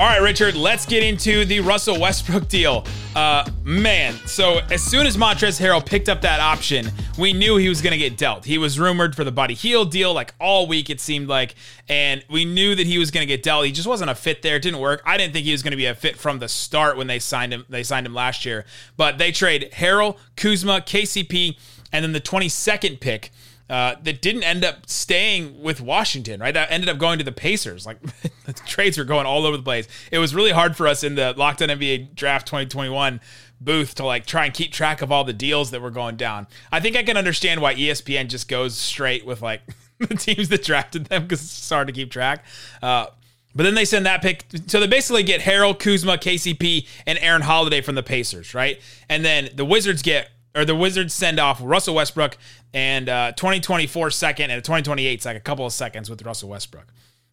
All 0.00 0.06
right, 0.06 0.22
Richard, 0.22 0.56
let's 0.56 0.86
get 0.86 1.02
into 1.02 1.44
the 1.44 1.60
Russell 1.60 2.00
Westbrook 2.00 2.48
deal. 2.48 2.86
Uh, 3.14 3.46
man, 3.64 4.14
so 4.24 4.60
as 4.70 4.82
soon 4.82 5.06
as 5.06 5.18
Montrezl 5.18 5.60
Harrell 5.60 5.84
picked 5.84 6.08
up 6.08 6.22
that 6.22 6.40
option, 6.40 6.90
we 7.18 7.34
knew 7.34 7.58
he 7.58 7.68
was 7.68 7.82
going 7.82 7.90
to 7.90 7.98
get 7.98 8.16
dealt. 8.16 8.46
He 8.46 8.56
was 8.56 8.80
rumored 8.80 9.14
for 9.14 9.24
the 9.24 9.30
Buddy 9.30 9.52
Hield 9.52 9.90
deal 9.90 10.14
like 10.14 10.32
all 10.40 10.66
week, 10.66 10.88
it 10.88 11.02
seemed 11.02 11.28
like, 11.28 11.54
and 11.86 12.24
we 12.30 12.46
knew 12.46 12.74
that 12.74 12.86
he 12.86 12.96
was 12.96 13.10
going 13.10 13.20
to 13.20 13.26
get 13.26 13.42
dealt. 13.42 13.66
He 13.66 13.72
just 13.72 13.86
wasn't 13.86 14.08
a 14.08 14.14
fit 14.14 14.40
there. 14.40 14.56
It 14.56 14.62
didn't 14.62 14.80
work. 14.80 15.02
I 15.04 15.18
didn't 15.18 15.34
think 15.34 15.44
he 15.44 15.52
was 15.52 15.62
going 15.62 15.72
to 15.72 15.76
be 15.76 15.84
a 15.84 15.94
fit 15.94 16.16
from 16.16 16.38
the 16.38 16.48
start 16.48 16.96
when 16.96 17.06
they 17.06 17.18
signed 17.18 17.52
him. 17.52 17.66
They 17.68 17.82
signed 17.82 18.06
him 18.06 18.14
last 18.14 18.46
year, 18.46 18.64
but 18.96 19.18
they 19.18 19.32
trade 19.32 19.68
Harrell, 19.74 20.16
Kuzma, 20.34 20.80
KCP, 20.80 21.58
and 21.92 22.02
then 22.02 22.12
the 22.12 22.22
22nd 22.22 23.00
pick 23.00 23.32
uh, 23.70 23.94
that 24.02 24.20
didn't 24.20 24.42
end 24.42 24.64
up 24.64 24.88
staying 24.88 25.62
with 25.62 25.80
Washington, 25.80 26.40
right? 26.40 26.52
That 26.52 26.72
ended 26.72 26.88
up 26.88 26.98
going 26.98 27.18
to 27.18 27.24
the 27.24 27.30
Pacers. 27.30 27.86
Like 27.86 28.02
the 28.44 28.52
trades 28.52 28.98
were 28.98 29.04
going 29.04 29.26
all 29.26 29.46
over 29.46 29.56
the 29.56 29.62
place. 29.62 29.86
It 30.10 30.18
was 30.18 30.34
really 30.34 30.50
hard 30.50 30.76
for 30.76 30.88
us 30.88 31.04
in 31.04 31.14
the 31.14 31.32
Locked 31.36 31.62
On 31.62 31.68
NBA 31.68 32.16
Draft 32.16 32.48
2021 32.48 33.20
booth 33.60 33.94
to 33.94 34.04
like 34.04 34.26
try 34.26 34.44
and 34.46 34.52
keep 34.52 34.72
track 34.72 35.02
of 35.02 35.12
all 35.12 35.22
the 35.22 35.32
deals 35.32 35.70
that 35.70 35.80
were 35.80 35.90
going 35.90 36.16
down. 36.16 36.48
I 36.72 36.80
think 36.80 36.96
I 36.96 37.04
can 37.04 37.16
understand 37.16 37.62
why 37.62 37.76
ESPN 37.76 38.26
just 38.26 38.48
goes 38.48 38.76
straight 38.76 39.24
with 39.24 39.40
like 39.40 39.62
the 40.00 40.16
teams 40.16 40.48
that 40.48 40.64
drafted 40.64 41.06
them 41.06 41.22
because 41.22 41.40
it's 41.40 41.70
hard 41.70 41.86
to 41.86 41.92
keep 41.92 42.10
track. 42.10 42.44
Uh, 42.82 43.06
but 43.54 43.62
then 43.62 43.76
they 43.76 43.84
send 43.84 44.04
that 44.06 44.20
pick. 44.20 44.46
So 44.66 44.80
they 44.80 44.88
basically 44.88 45.22
get 45.22 45.42
Harrell, 45.42 45.78
Kuzma, 45.78 46.18
KCP, 46.18 46.88
and 47.06 47.18
Aaron 47.20 47.42
Holiday 47.42 47.82
from 47.82 47.94
the 47.94 48.02
Pacers, 48.02 48.52
right? 48.52 48.80
And 49.08 49.24
then 49.24 49.50
the 49.54 49.64
Wizards 49.64 50.02
get, 50.02 50.30
or 50.54 50.64
the 50.64 50.74
Wizards 50.74 51.14
send 51.14 51.38
off 51.38 51.60
Russell 51.62 51.94
Westbrook 51.94 52.36
and 52.72 53.08
uh, 53.08 53.32
2024 53.32 54.10
second 54.10 54.50
and 54.50 54.58
a 54.58 54.62
2028 54.62 55.24
like 55.24 55.36
a 55.36 55.40
couple 55.40 55.66
of 55.66 55.72
seconds 55.72 56.10
with 56.10 56.22
Russell 56.22 56.48
Westbrook. 56.48 56.86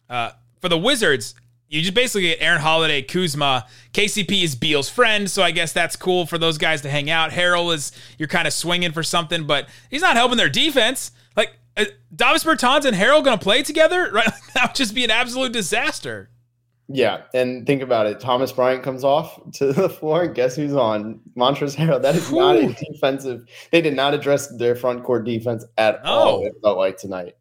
Uh, 0.08 0.30
for 0.60 0.68
the 0.68 0.78
Wizards, 0.78 1.34
you 1.68 1.82
just 1.82 1.94
basically 1.94 2.22
get 2.22 2.38
Aaron 2.40 2.60
Holiday, 2.60 3.02
Kuzma. 3.02 3.66
KCP 3.92 4.42
is 4.42 4.54
Beal's 4.54 4.88
friend, 4.88 5.30
so 5.30 5.42
I 5.42 5.50
guess 5.50 5.72
that's 5.72 5.96
cool 5.96 6.26
for 6.26 6.38
those 6.38 6.56
guys 6.56 6.80
to 6.82 6.90
hang 6.90 7.10
out. 7.10 7.30
Harrell 7.30 7.74
is 7.74 7.92
you're 8.16 8.28
kind 8.28 8.46
of 8.46 8.54
swinging 8.54 8.92
for 8.92 9.02
something, 9.02 9.46
but 9.46 9.68
he's 9.90 10.00
not 10.02 10.16
helping 10.16 10.38
their 10.38 10.48
defense. 10.48 11.10
Like 11.36 11.52
uh, 11.76 11.84
Davis 12.14 12.44
Bertans 12.44 12.86
and 12.86 12.96
Harrell 12.96 13.22
going 13.22 13.38
to 13.38 13.42
play 13.42 13.62
together, 13.62 14.10
right? 14.12 14.30
that 14.54 14.68
would 14.68 14.76
just 14.76 14.94
be 14.94 15.04
an 15.04 15.10
absolute 15.10 15.52
disaster. 15.52 16.30
Yeah, 16.90 17.22
and 17.34 17.66
think 17.66 17.82
about 17.82 18.06
it. 18.06 18.18
Thomas 18.18 18.50
Bryant 18.50 18.82
comes 18.82 19.04
off 19.04 19.38
to 19.52 19.72
the 19.74 19.90
floor. 19.90 20.26
Guess 20.26 20.56
who's 20.56 20.72
on? 20.74 21.20
Montrezl 21.36 21.76
Harrell. 21.76 22.00
That 22.00 22.14
is 22.14 22.32
not 22.32 22.56
a 22.56 22.72
defensive. 22.72 23.46
They 23.70 23.82
did 23.82 23.94
not 23.94 24.14
address 24.14 24.48
their 24.56 24.74
front 24.74 25.04
court 25.04 25.24
defense 25.24 25.66
at 25.76 26.02
all. 26.04 26.46
It 26.46 26.54
felt 26.62 26.78
like 26.78 26.96
tonight. 26.96 27.36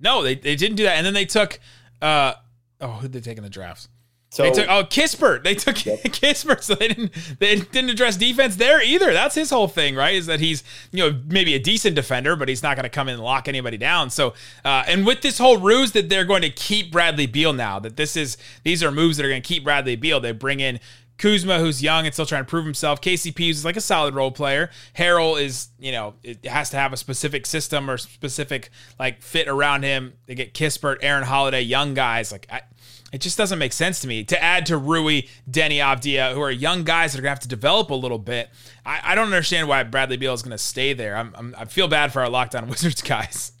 No, 0.00 0.22
they, 0.22 0.34
they 0.34 0.54
didn't 0.54 0.76
do 0.76 0.82
that, 0.84 0.96
and 0.96 1.06
then 1.06 1.14
they 1.14 1.24
took. 1.24 1.58
uh 2.02 2.34
Oh, 2.80 2.88
who 2.92 3.08
did 3.08 3.12
they 3.12 3.30
take 3.30 3.38
in 3.38 3.42
the 3.42 3.50
drafts? 3.50 3.88
So 4.30 4.42
They 4.42 4.50
took 4.50 4.68
oh 4.68 4.84
Kispert. 4.84 5.42
They 5.42 5.54
took 5.54 5.74
Kispert, 5.76 6.62
so 6.62 6.74
they 6.74 6.88
didn't 6.88 7.12
they 7.38 7.56
didn't 7.56 7.90
address 7.90 8.16
defense 8.16 8.56
there 8.56 8.82
either. 8.82 9.12
That's 9.12 9.34
his 9.34 9.50
whole 9.50 9.68
thing, 9.68 9.94
right? 9.94 10.14
Is 10.14 10.26
that 10.26 10.40
he's 10.40 10.62
you 10.92 10.98
know 10.98 11.18
maybe 11.26 11.54
a 11.54 11.58
decent 11.58 11.96
defender, 11.96 12.36
but 12.36 12.48
he's 12.48 12.62
not 12.62 12.76
going 12.76 12.84
to 12.84 12.90
come 12.90 13.08
in 13.08 13.14
and 13.14 13.22
lock 13.22 13.48
anybody 13.48 13.78
down. 13.78 14.10
So 14.10 14.34
uh, 14.64 14.84
and 14.86 15.06
with 15.06 15.22
this 15.22 15.38
whole 15.38 15.56
ruse 15.56 15.92
that 15.92 16.10
they're 16.10 16.26
going 16.26 16.42
to 16.42 16.50
keep 16.50 16.92
Bradley 16.92 17.26
Beal 17.26 17.54
now, 17.54 17.78
that 17.78 17.96
this 17.96 18.16
is 18.16 18.36
these 18.64 18.82
are 18.82 18.90
moves 18.90 19.16
that 19.16 19.24
are 19.24 19.30
going 19.30 19.42
to 19.42 19.48
keep 19.48 19.64
Bradley 19.64 19.96
Beal. 19.96 20.20
They 20.20 20.32
bring 20.32 20.60
in. 20.60 20.80
Kuzma, 21.16 21.58
who's 21.58 21.82
young 21.82 22.04
and 22.06 22.14
still 22.14 22.26
trying 22.26 22.44
to 22.44 22.48
prove 22.48 22.64
himself. 22.64 23.00
KCP, 23.00 23.48
who's 23.48 23.64
like 23.64 23.76
a 23.76 23.80
solid 23.80 24.14
role 24.14 24.30
player. 24.30 24.70
Harrell 24.96 25.40
is, 25.40 25.66
you 25.76 25.90
know, 25.90 26.14
it 26.22 26.46
has 26.46 26.70
to 26.70 26.76
have 26.76 26.92
a 26.92 26.96
specific 26.96 27.44
system 27.44 27.90
or 27.90 27.98
specific 27.98 28.70
like 29.00 29.20
fit 29.20 29.48
around 29.48 29.82
him. 29.82 30.12
They 30.26 30.36
get 30.36 30.54
Kispert, 30.54 30.98
Aaron 31.02 31.24
Holiday, 31.24 31.60
young 31.62 31.94
guys. 31.94 32.30
Like 32.30 32.46
I, 32.52 32.60
it 33.12 33.20
just 33.20 33.38
doesn't 33.38 33.58
make 33.58 33.72
sense 33.72 34.00
to 34.00 34.08
me 34.08 34.24
to 34.24 34.42
add 34.42 34.66
to 34.66 34.76
Rui, 34.76 35.22
Deni 35.50 35.78
Avdija, 35.78 36.34
who 36.34 36.40
are 36.42 36.50
young 36.50 36.84
guys 36.84 37.12
that 37.12 37.18
are 37.18 37.22
gonna 37.22 37.30
have 37.30 37.40
to 37.40 37.48
develop 37.48 37.90
a 37.90 37.94
little 37.94 38.18
bit. 38.18 38.50
I, 38.84 39.00
I 39.02 39.14
don't 39.14 39.26
understand 39.26 39.68
why 39.68 39.82
Bradley 39.84 40.16
Beal 40.16 40.34
is 40.34 40.42
gonna 40.42 40.58
stay 40.58 40.92
there. 40.92 41.16
I'm, 41.16 41.32
I'm, 41.36 41.54
I 41.56 41.64
feel 41.64 41.88
bad 41.88 42.12
for 42.12 42.20
our 42.20 42.28
Locked 42.28 42.54
On 42.54 42.68
Wizards 42.68 43.02
guys. 43.02 43.52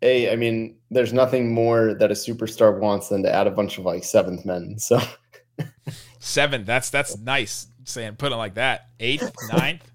hey, 0.00 0.32
I 0.32 0.36
mean, 0.36 0.76
there's 0.90 1.12
nothing 1.12 1.52
more 1.52 1.94
that 1.94 2.10
a 2.10 2.14
superstar 2.14 2.78
wants 2.78 3.08
than 3.08 3.22
to 3.24 3.32
add 3.32 3.46
a 3.46 3.50
bunch 3.50 3.78
of 3.78 3.84
like 3.84 4.04
seventh 4.04 4.44
men. 4.44 4.78
So 4.78 5.00
Seven. 6.18 6.64
That's 6.64 6.90
that's 6.90 7.16
nice. 7.18 7.68
Saying 7.84 8.16
put 8.16 8.32
it 8.32 8.36
like 8.36 8.54
that. 8.54 8.88
Eighth, 8.98 9.32
ninth. 9.52 9.88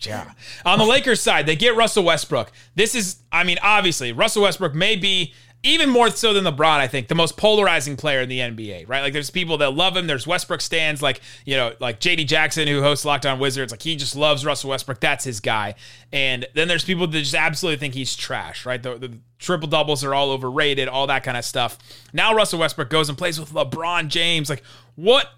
Yeah. 0.00 0.30
On 0.64 0.78
the 0.78 0.84
Lakers 0.84 1.20
side, 1.20 1.46
they 1.46 1.56
get 1.56 1.76
Russell 1.76 2.04
Westbrook. 2.04 2.52
This 2.74 2.94
is, 2.94 3.22
I 3.30 3.44
mean, 3.44 3.58
obviously, 3.62 4.12
Russell 4.12 4.42
Westbrook 4.44 4.74
may 4.74 4.96
be 4.96 5.34
even 5.62 5.90
more 5.90 6.10
so 6.10 6.32
than 6.32 6.44
LeBron, 6.44 6.78
I 6.78 6.88
think, 6.88 7.08
the 7.08 7.14
most 7.14 7.36
polarizing 7.36 7.96
player 7.96 8.20
in 8.20 8.28
the 8.28 8.38
NBA, 8.38 8.88
right? 8.88 9.02
Like 9.02 9.12
there's 9.12 9.30
people 9.30 9.58
that 9.58 9.74
love 9.74 9.96
him. 9.96 10.06
There's 10.06 10.26
Westbrook 10.26 10.60
stands 10.60 11.02
like, 11.02 11.20
you 11.44 11.56
know, 11.56 11.74
like 11.80 12.00
JD 12.00 12.26
Jackson 12.26 12.66
who 12.66 12.80
hosts 12.80 13.04
Locked 13.04 13.26
On 13.26 13.38
Wizards. 13.38 13.70
Like 13.70 13.82
he 13.82 13.96
just 13.96 14.16
loves 14.16 14.44
Russell 14.44 14.70
Westbrook. 14.70 15.00
That's 15.00 15.24
his 15.24 15.40
guy. 15.40 15.74
And 16.12 16.46
then 16.54 16.66
there's 16.66 16.84
people 16.84 17.06
that 17.06 17.18
just 17.18 17.34
absolutely 17.34 17.78
think 17.78 17.92
he's 17.92 18.16
trash, 18.16 18.64
right? 18.64 18.82
The, 18.82 18.96
the 18.96 19.18
triple 19.38 19.68
doubles 19.68 20.02
are 20.02 20.14
all 20.14 20.30
overrated, 20.30 20.88
all 20.88 21.06
that 21.08 21.24
kind 21.24 21.36
of 21.36 21.44
stuff. 21.44 21.78
Now 22.12 22.34
Russell 22.34 22.60
Westbrook 22.60 22.88
goes 22.88 23.10
and 23.10 23.18
plays 23.18 23.38
with 23.38 23.52
LeBron 23.52 24.08
James. 24.08 24.48
Like 24.48 24.62
what 24.96 25.28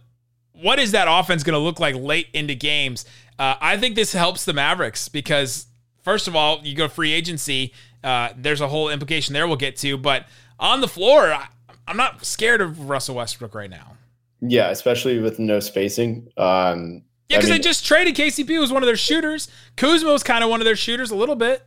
what 0.53 0.79
is 0.79 0.93
that 0.93 1.09
offense 1.09 1.43
going 1.43 1.55
to 1.55 1.59
look 1.59 1.81
like 1.81 1.95
late 1.97 2.29
into 2.33 2.55
games? 2.55 3.05
Uh, 3.39 3.57
I 3.61 3.77
think 3.77 3.97
this 3.97 4.13
helps 4.13 4.45
the 4.45 4.53
Mavericks 4.53 5.09
because, 5.09 5.67
first 6.03 6.29
of 6.29 6.37
all, 6.37 6.61
you 6.63 6.77
go 6.77 6.89
free 6.89 7.13
agency. 7.13 7.73
Uh, 8.03 8.31
there's 8.37 8.61
a 8.61 8.69
whole 8.69 8.89
implication 8.89 9.33
there 9.33 9.47
we'll 9.47 9.57
get 9.57 9.77
to, 9.79 9.97
but 9.97 10.27
on 10.59 10.81
the 10.81 10.89
floor, 10.89 11.33
I, 11.33 11.49
I'm 11.87 11.97
not 11.97 12.25
scared 12.25 12.61
of 12.61 12.89
Russell 12.89 13.17
Westbrook 13.17 13.55
right 13.55 13.71
now. 13.71 13.97
yeah, 14.41 14.71
especially 14.71 15.19
with 15.19 15.39
no 15.39 15.61
spacing. 15.61 16.29
Um, 16.37 17.03
Yeah, 17.29 17.37
I 17.37 17.41
because 17.41 17.49
they 17.51 17.59
just 17.59 17.87
traded 17.87 18.15
KCP, 18.15 18.49
who 18.49 18.61
was 18.61 18.73
one 18.73 18.83
of 18.83 18.87
their 18.87 18.97
shooters. 18.97 19.49
Kuzma 19.77 20.11
was 20.11 20.23
kind 20.23 20.43
of 20.45 20.51
one 20.51 20.61
of 20.61 20.65
their 20.65 20.77
shooters 20.77 21.11
a 21.11 21.17
little 21.17 21.37
bit. 21.37 21.65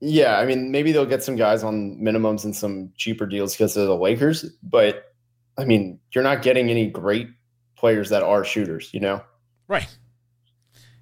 Yeah, 0.00 0.38
I 0.38 0.44
mean, 0.44 0.70
maybe 0.70 0.92
they'll 0.92 1.06
get 1.06 1.22
some 1.24 1.36
guys 1.36 1.64
on 1.64 1.96
minimums 1.98 2.44
and 2.44 2.54
some 2.54 2.92
cheaper 2.96 3.26
deals 3.26 3.54
because 3.54 3.76
of 3.76 3.86
the 3.88 3.96
Lakers, 3.96 4.44
but 4.62 5.12
I 5.56 5.64
mean, 5.64 5.98
you're 6.14 6.22
not 6.22 6.42
getting 6.42 6.70
any 6.70 6.86
great 6.88 7.28
players 7.76 8.10
that 8.10 8.22
are 8.22 8.44
shooters, 8.44 8.90
you 8.92 9.00
know? 9.00 9.22
Right. 9.66 9.88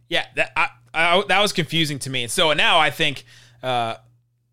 Yeah, 0.08 0.24
that 0.36 0.52
I, 0.56 0.68
I, 0.94 1.24
that 1.28 1.40
was 1.42 1.52
confusing 1.52 1.98
to 2.00 2.10
me. 2.10 2.26
So 2.26 2.52
now 2.54 2.78
I 2.78 2.90
think 2.90 3.24
uh, 3.62 3.96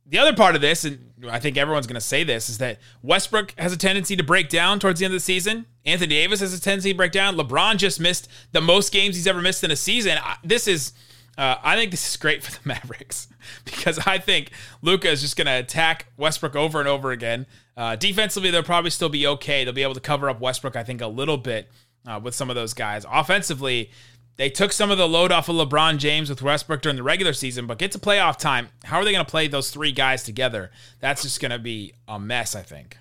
the 0.05 0.19
other 0.19 0.33
part 0.35 0.55
of 0.55 0.61
this, 0.61 0.83
and 0.83 1.13
I 1.29 1.39
think 1.39 1.57
everyone's 1.57 1.87
going 1.87 1.95
to 1.95 2.01
say 2.01 2.23
this, 2.23 2.49
is 2.49 2.57
that 2.57 2.79
Westbrook 3.01 3.53
has 3.57 3.71
a 3.71 3.77
tendency 3.77 4.15
to 4.15 4.23
break 4.23 4.49
down 4.49 4.79
towards 4.79 4.99
the 4.99 5.05
end 5.05 5.13
of 5.13 5.15
the 5.15 5.23
season. 5.23 5.65
Anthony 5.85 6.09
Davis 6.09 6.39
has 6.41 6.53
a 6.53 6.61
tendency 6.61 6.91
to 6.91 6.97
break 6.97 7.11
down. 7.11 7.35
LeBron 7.35 7.77
just 7.77 7.99
missed 7.99 8.27
the 8.51 8.61
most 8.61 8.91
games 8.91 9.15
he's 9.15 9.27
ever 9.27 9.41
missed 9.41 9.63
in 9.63 9.71
a 9.71 9.75
season. 9.75 10.17
This 10.43 10.67
is. 10.67 10.93
Uh, 11.35 11.55
I 11.63 11.75
think 11.75 11.89
this 11.89 12.07
is 12.07 12.15
great 12.17 12.43
for 12.43 12.51
the 12.51 12.59
Mavericks 12.67 13.27
because 13.65 13.97
I 14.05 14.19
think 14.19 14.51
Luka 14.83 15.09
is 15.09 15.21
just 15.21 15.35
going 15.35 15.47
to 15.47 15.53
attack 15.53 16.05
Westbrook 16.15 16.55
over 16.55 16.79
and 16.79 16.87
over 16.87 17.11
again. 17.11 17.47
Uh, 17.75 17.95
defensively, 17.95 18.51
they'll 18.51 18.61
probably 18.61 18.91
still 18.91 19.09
be 19.09 19.25
okay. 19.25 19.63
They'll 19.63 19.73
be 19.73 19.81
able 19.81 19.95
to 19.95 19.99
cover 19.99 20.29
up 20.29 20.39
Westbrook, 20.39 20.75
I 20.75 20.83
think, 20.83 21.01
a 21.01 21.07
little 21.07 21.37
bit 21.37 21.71
uh, 22.05 22.19
with 22.21 22.35
some 22.35 22.49
of 22.49 22.55
those 22.55 22.73
guys. 22.73 23.05
Offensively, 23.11 23.89
they 24.35 24.49
took 24.49 24.71
some 24.71 24.89
of 24.89 24.97
the 24.97 25.07
load 25.07 25.31
off 25.31 25.49
of 25.49 25.55
LeBron 25.55 25.97
James 25.97 26.29
with 26.29 26.41
Westbrook 26.41 26.81
during 26.81 26.95
the 26.95 27.03
regular 27.03 27.33
season, 27.33 27.67
but 27.67 27.77
get 27.77 27.91
to 27.91 27.99
playoff 27.99 28.37
time. 28.37 28.69
How 28.83 28.97
are 28.97 29.05
they 29.05 29.11
going 29.11 29.25
to 29.25 29.29
play 29.29 29.47
those 29.47 29.69
three 29.69 29.91
guys 29.91 30.23
together? 30.23 30.71
That's 30.99 31.21
just 31.21 31.39
going 31.39 31.51
to 31.51 31.59
be 31.59 31.93
a 32.07 32.19
mess, 32.19 32.55
I 32.55 32.63
think. 32.63 32.97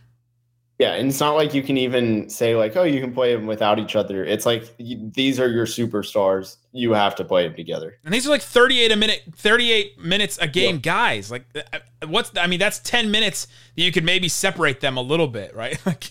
Yeah, 0.79 0.95
and 0.95 1.11
it's 1.11 1.21
not 1.21 1.37
like 1.37 1.55
you 1.55 1.63
can 1.63 1.77
even 1.77 2.29
say 2.29 2.57
like, 2.57 2.77
oh, 2.77 2.83
you 2.83 3.01
can 3.01 3.15
play 3.15 3.35
them 3.35 3.47
without 3.47 3.79
each 3.79 3.95
other. 3.95 4.25
It's 4.25 4.45
like 4.45 4.75
you, 4.79 5.11
these 5.15 5.39
are 5.39 5.49
your 5.49 5.65
superstars. 5.65 6.57
You 6.73 6.93
have 6.93 7.15
to 7.17 7.25
play 7.25 7.47
them 7.47 7.55
together. 7.55 7.99
And 8.05 8.13
these 8.13 8.27
are 8.27 8.31
like 8.31 8.43
38 8.43 8.91
a 8.91 8.97
minute, 8.97 9.23
38 9.37 9.99
minutes 10.01 10.39
a 10.39 10.49
game 10.49 10.81
guys. 10.81 11.31
Like, 11.31 11.45
uh, 11.55 11.79
what's, 12.09 12.33
I 12.37 12.49
mean, 12.49 12.59
that's 12.59 12.81
10 12.81 13.13
minutes 13.13 13.47
that 13.77 13.83
you 13.83 13.93
could 13.93 14.05
maybe 14.05 14.29
separate 14.29 14.81
them 14.81 14.97
a 14.97 15.03
little 15.03 15.29
bit, 15.29 15.55
right? 15.55 15.81
Like, 15.87 16.11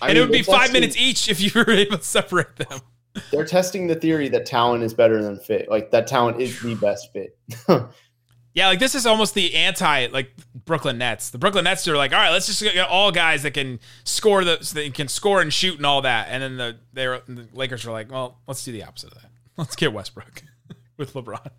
I 0.00 0.08
and 0.08 0.14
mean, 0.14 0.22
it 0.22 0.26
would 0.26 0.32
be 0.32 0.42
five 0.42 0.72
minutes 0.72 0.96
each 0.96 1.28
if 1.28 1.40
you 1.40 1.50
were 1.54 1.70
able 1.70 1.98
to 1.98 2.04
separate 2.04 2.56
them. 2.56 2.80
They're 3.30 3.44
testing 3.44 3.86
the 3.86 3.94
theory 3.94 4.28
that 4.28 4.46
talent 4.46 4.82
is 4.82 4.94
better 4.94 5.22
than 5.22 5.38
fit. 5.38 5.68
Like 5.70 5.90
that 5.90 6.06
talent 6.06 6.40
is 6.40 6.60
the 6.60 6.74
best 6.76 7.12
fit. 7.12 7.38
Yeah, 8.54 8.68
like 8.68 8.80
this 8.80 8.94
is 8.94 9.06
almost 9.06 9.34
the 9.34 9.54
anti 9.54 10.08
like 10.08 10.30
Brooklyn 10.66 10.98
Nets. 10.98 11.30
The 11.30 11.38
Brooklyn 11.38 11.64
Nets 11.64 11.88
are 11.88 11.96
like, 11.96 12.12
all 12.12 12.18
right, 12.18 12.30
let's 12.30 12.46
just 12.46 12.62
get 12.62 12.86
all 12.86 13.10
guys 13.10 13.44
that 13.44 13.54
can 13.54 13.80
score 14.04 14.44
the 14.44 14.58
so 14.62 14.90
can 14.90 15.08
score 15.08 15.40
and 15.40 15.52
shoot 15.52 15.78
and 15.78 15.86
all 15.86 16.02
that. 16.02 16.28
And 16.28 16.42
then 16.42 16.56
the 16.58 16.76
they 16.92 17.06
the 17.06 17.48
Lakers 17.54 17.86
are 17.86 17.92
like, 17.92 18.12
well, 18.12 18.40
let's 18.46 18.62
do 18.62 18.72
the 18.72 18.84
opposite 18.84 19.12
of 19.12 19.22
that. 19.22 19.30
Let's 19.58 19.76
get 19.76 19.92
Westbrook 19.92 20.44
with 20.96 21.12
LeBron. 21.12 21.50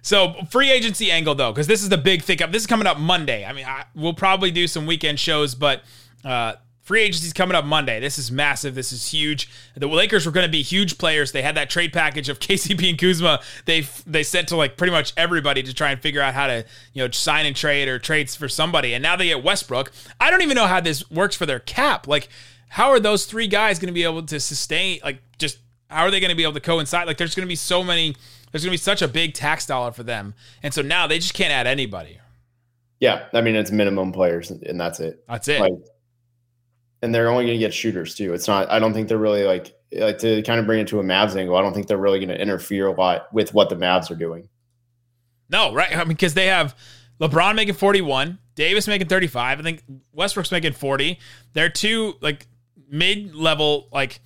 So 0.00 0.34
free 0.50 0.70
agency 0.70 1.10
angle 1.10 1.34
though, 1.34 1.52
because 1.52 1.66
this 1.66 1.82
is 1.82 1.90
the 1.90 1.98
big 1.98 2.22
thing 2.22 2.42
up. 2.42 2.50
This 2.52 2.62
is 2.62 2.66
coming 2.66 2.86
up 2.86 2.98
Monday. 2.98 3.44
I 3.44 3.52
mean, 3.52 3.66
I, 3.66 3.84
we'll 3.94 4.14
probably 4.14 4.50
do 4.50 4.66
some 4.66 4.86
weekend 4.86 5.20
shows, 5.20 5.54
but 5.54 5.82
uh, 6.24 6.54
free 6.86 7.02
agency 7.02 7.26
is 7.26 7.32
coming 7.32 7.56
up 7.56 7.64
Monday. 7.64 7.98
This 7.98 8.16
is 8.16 8.30
massive. 8.30 8.76
This 8.76 8.92
is 8.92 9.08
huge. 9.08 9.50
The 9.74 9.88
Lakers 9.88 10.24
were 10.24 10.30
going 10.30 10.46
to 10.46 10.50
be 10.50 10.62
huge 10.62 10.98
players. 10.98 11.32
They 11.32 11.42
had 11.42 11.56
that 11.56 11.68
trade 11.68 11.92
package 11.92 12.28
of 12.28 12.38
KCP 12.40 12.88
and 12.88 12.98
Kuzma. 12.98 13.42
They 13.64 13.86
they 14.06 14.22
sent 14.22 14.48
to 14.48 14.56
like 14.56 14.76
pretty 14.76 14.92
much 14.92 15.12
everybody 15.16 15.64
to 15.64 15.74
try 15.74 15.90
and 15.90 16.00
figure 16.00 16.22
out 16.22 16.32
how 16.32 16.46
to 16.46 16.64
you 16.92 17.02
know 17.02 17.10
sign 17.10 17.44
and 17.44 17.56
trade 17.56 17.88
or 17.88 17.98
trades 17.98 18.36
for 18.36 18.48
somebody. 18.48 18.94
And 18.94 19.02
now 19.02 19.16
they 19.16 19.26
get 19.26 19.42
Westbrook. 19.42 19.90
I 20.20 20.30
don't 20.30 20.42
even 20.42 20.54
know 20.54 20.66
how 20.66 20.80
this 20.80 21.10
works 21.10 21.34
for 21.34 21.44
their 21.44 21.58
cap. 21.60 22.06
Like, 22.06 22.28
how 22.68 22.90
are 22.90 23.00
those 23.00 23.26
three 23.26 23.48
guys 23.48 23.80
going 23.80 23.88
to 23.88 23.92
be 23.92 24.04
able 24.04 24.22
to 24.22 24.38
sustain? 24.38 25.00
Like, 25.04 25.18
just 25.38 25.58
how 25.90 26.04
are 26.04 26.10
they 26.12 26.20
going 26.20 26.30
to 26.30 26.36
be 26.36 26.44
able 26.44 26.54
to 26.54 26.60
coincide? 26.60 27.08
Like, 27.08 27.18
there's 27.18 27.34
going 27.34 27.46
to 27.46 27.50
be 27.50 27.56
so 27.56 27.82
many 27.82 28.14
there's 28.52 28.64
going 28.64 28.70
to 28.70 28.80
be 28.80 28.82
such 28.82 29.02
a 29.02 29.08
big 29.08 29.34
tax 29.34 29.66
dollar 29.66 29.90
for 29.90 30.04
them. 30.04 30.34
And 30.62 30.72
so 30.72 30.82
now 30.82 31.08
they 31.08 31.18
just 31.18 31.34
can't 31.34 31.50
add 31.50 31.66
anybody. 31.66 32.20
Yeah. 33.00 33.26
I 33.32 33.40
mean, 33.40 33.56
it's 33.56 33.72
minimum 33.72 34.12
players 34.12 34.50
and 34.50 34.80
that's 34.80 35.00
it. 35.00 35.24
That's 35.28 35.48
it. 35.48 35.60
Like, 35.60 35.74
and 37.06 37.14
they're 37.14 37.30
only 37.30 37.44
going 37.44 37.56
to 37.56 37.64
get 37.64 37.72
shooters 37.72 38.14
too. 38.14 38.34
It's 38.34 38.48
not, 38.48 38.68
I 38.68 38.78
don't 38.80 38.92
think 38.92 39.08
they're 39.08 39.16
really 39.16 39.44
like, 39.44 39.74
like 39.96 40.18
to 40.18 40.42
kind 40.42 40.58
of 40.58 40.66
bring 40.66 40.80
it 40.80 40.88
to 40.88 40.98
a 40.98 41.02
Mavs 41.02 41.36
angle. 41.36 41.56
I 41.56 41.62
don't 41.62 41.72
think 41.72 41.86
they're 41.86 41.96
really 41.96 42.18
going 42.18 42.28
to 42.28 42.40
interfere 42.40 42.88
a 42.88 42.92
lot 42.92 43.32
with 43.32 43.54
what 43.54 43.70
the 43.70 43.76
Mavs 43.76 44.10
are 44.10 44.16
doing. 44.16 44.48
No, 45.48 45.72
right. 45.72 45.96
I 45.96 45.98
mean, 46.00 46.08
because 46.08 46.34
they 46.34 46.46
have 46.46 46.76
LeBron 47.20 47.54
making 47.54 47.74
41, 47.74 48.38
Davis 48.56 48.88
making 48.88 49.06
35. 49.06 49.60
I 49.60 49.62
think 49.62 49.82
Westbrook's 50.12 50.50
making 50.50 50.72
40. 50.72 51.18
They're 51.52 51.68
two 51.68 52.14
like 52.20 52.48
mid 52.90 53.34
level, 53.34 53.88
like, 53.92 54.20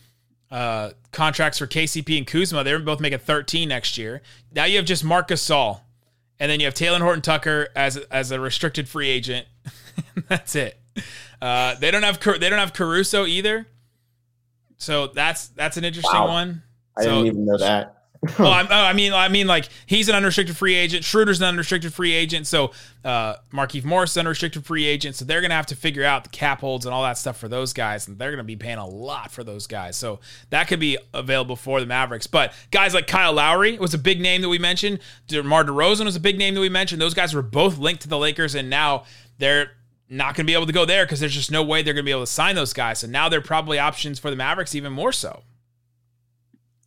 uh, 0.50 0.90
contracts 1.12 1.58
for 1.58 1.66
KCP 1.66 2.16
and 2.16 2.26
Kuzma. 2.26 2.64
They're 2.64 2.78
both 2.78 3.00
making 3.00 3.18
13 3.18 3.68
next 3.68 3.98
year. 3.98 4.22
Now 4.52 4.64
you 4.64 4.78
have 4.78 4.86
just 4.86 5.04
Marcus 5.04 5.46
Gasol, 5.46 5.82
and 6.38 6.50
then 6.50 6.58
you 6.58 6.66
have 6.66 6.74
Talen 6.74 7.00
Horton 7.00 7.22
Tucker 7.22 7.68
as 7.76 7.96
as 7.96 8.30
a 8.30 8.40
restricted 8.40 8.88
free 8.88 9.08
agent. 9.08 9.46
that's 10.28 10.56
it. 10.56 10.80
Uh, 11.40 11.74
they 11.76 11.90
don't 11.90 12.02
have 12.02 12.20
they 12.38 12.50
don't 12.50 12.58
have 12.58 12.74
Caruso 12.74 13.24
either. 13.24 13.66
So 14.76 15.06
that's 15.06 15.48
that's 15.48 15.78
an 15.78 15.84
interesting 15.84 16.12
wow. 16.12 16.28
one. 16.28 16.62
I 16.98 17.04
so, 17.04 17.08
didn't 17.08 17.26
even 17.28 17.44
know 17.46 17.56
that 17.56 18.00
well, 18.38 18.52
I, 18.52 18.66
I, 18.68 18.92
mean, 18.92 19.14
I 19.14 19.28
mean, 19.28 19.46
like 19.46 19.70
he's 19.86 20.10
an 20.10 20.14
unrestricted 20.14 20.54
free 20.54 20.74
agent. 20.74 21.04
Schroeder's 21.04 21.40
an 21.40 21.48
unrestricted 21.48 21.94
free 21.94 22.12
agent. 22.12 22.46
So 22.46 22.72
uh, 23.02 23.36
Markieff 23.50 23.82
Morris 23.82 24.10
is 24.10 24.18
an 24.18 24.26
unrestricted 24.26 24.66
free 24.66 24.84
agent. 24.84 25.16
So 25.16 25.24
they're 25.24 25.40
gonna 25.40 25.54
have 25.54 25.66
to 25.66 25.76
figure 25.76 26.04
out 26.04 26.24
the 26.24 26.30
cap 26.30 26.60
holds 26.60 26.84
and 26.84 26.94
all 26.94 27.02
that 27.04 27.16
stuff 27.16 27.38
for 27.38 27.48
those 27.48 27.72
guys, 27.72 28.08
and 28.08 28.18
they're 28.18 28.30
gonna 28.30 28.44
be 28.44 28.56
paying 28.56 28.76
a 28.76 28.86
lot 28.86 29.30
for 29.30 29.42
those 29.42 29.66
guys. 29.66 29.96
So 29.96 30.20
that 30.50 30.68
could 30.68 30.80
be 30.80 30.98
available 31.14 31.56
for 31.56 31.80
the 31.80 31.86
Mavericks. 31.86 32.26
But 32.26 32.52
guys 32.70 32.92
like 32.92 33.06
Kyle 33.06 33.32
Lowry 33.32 33.78
was 33.78 33.94
a 33.94 33.98
big 33.98 34.20
name 34.20 34.42
that 34.42 34.50
we 34.50 34.58
mentioned. 34.58 34.98
DeMar 35.28 35.64
DeRozan 35.64 36.04
was 36.04 36.16
a 36.16 36.20
big 36.20 36.36
name 36.36 36.54
that 36.54 36.60
we 36.60 36.68
mentioned. 36.68 37.00
Those 37.00 37.14
guys 37.14 37.32
were 37.32 37.42
both 37.42 37.78
linked 37.78 38.02
to 38.02 38.08
the 38.08 38.18
Lakers, 38.18 38.54
and 38.54 38.68
now 38.68 39.04
they're 39.38 39.72
not 40.10 40.34
going 40.34 40.44
to 40.44 40.50
be 40.50 40.54
able 40.54 40.66
to 40.66 40.72
go 40.72 40.84
there 40.84 41.04
because 41.04 41.20
there's 41.20 41.34
just 41.34 41.52
no 41.52 41.62
way 41.62 41.82
they're 41.82 41.94
going 41.94 42.04
to 42.04 42.08
be 42.08 42.10
able 42.10 42.22
to 42.22 42.26
sign 42.26 42.56
those 42.56 42.72
guys. 42.72 42.98
So 42.98 43.06
now 43.06 43.28
they're 43.28 43.40
probably 43.40 43.78
options 43.78 44.18
for 44.18 44.28
the 44.28 44.36
Mavericks 44.36 44.74
even 44.74 44.92
more 44.92 45.12
so. 45.12 45.44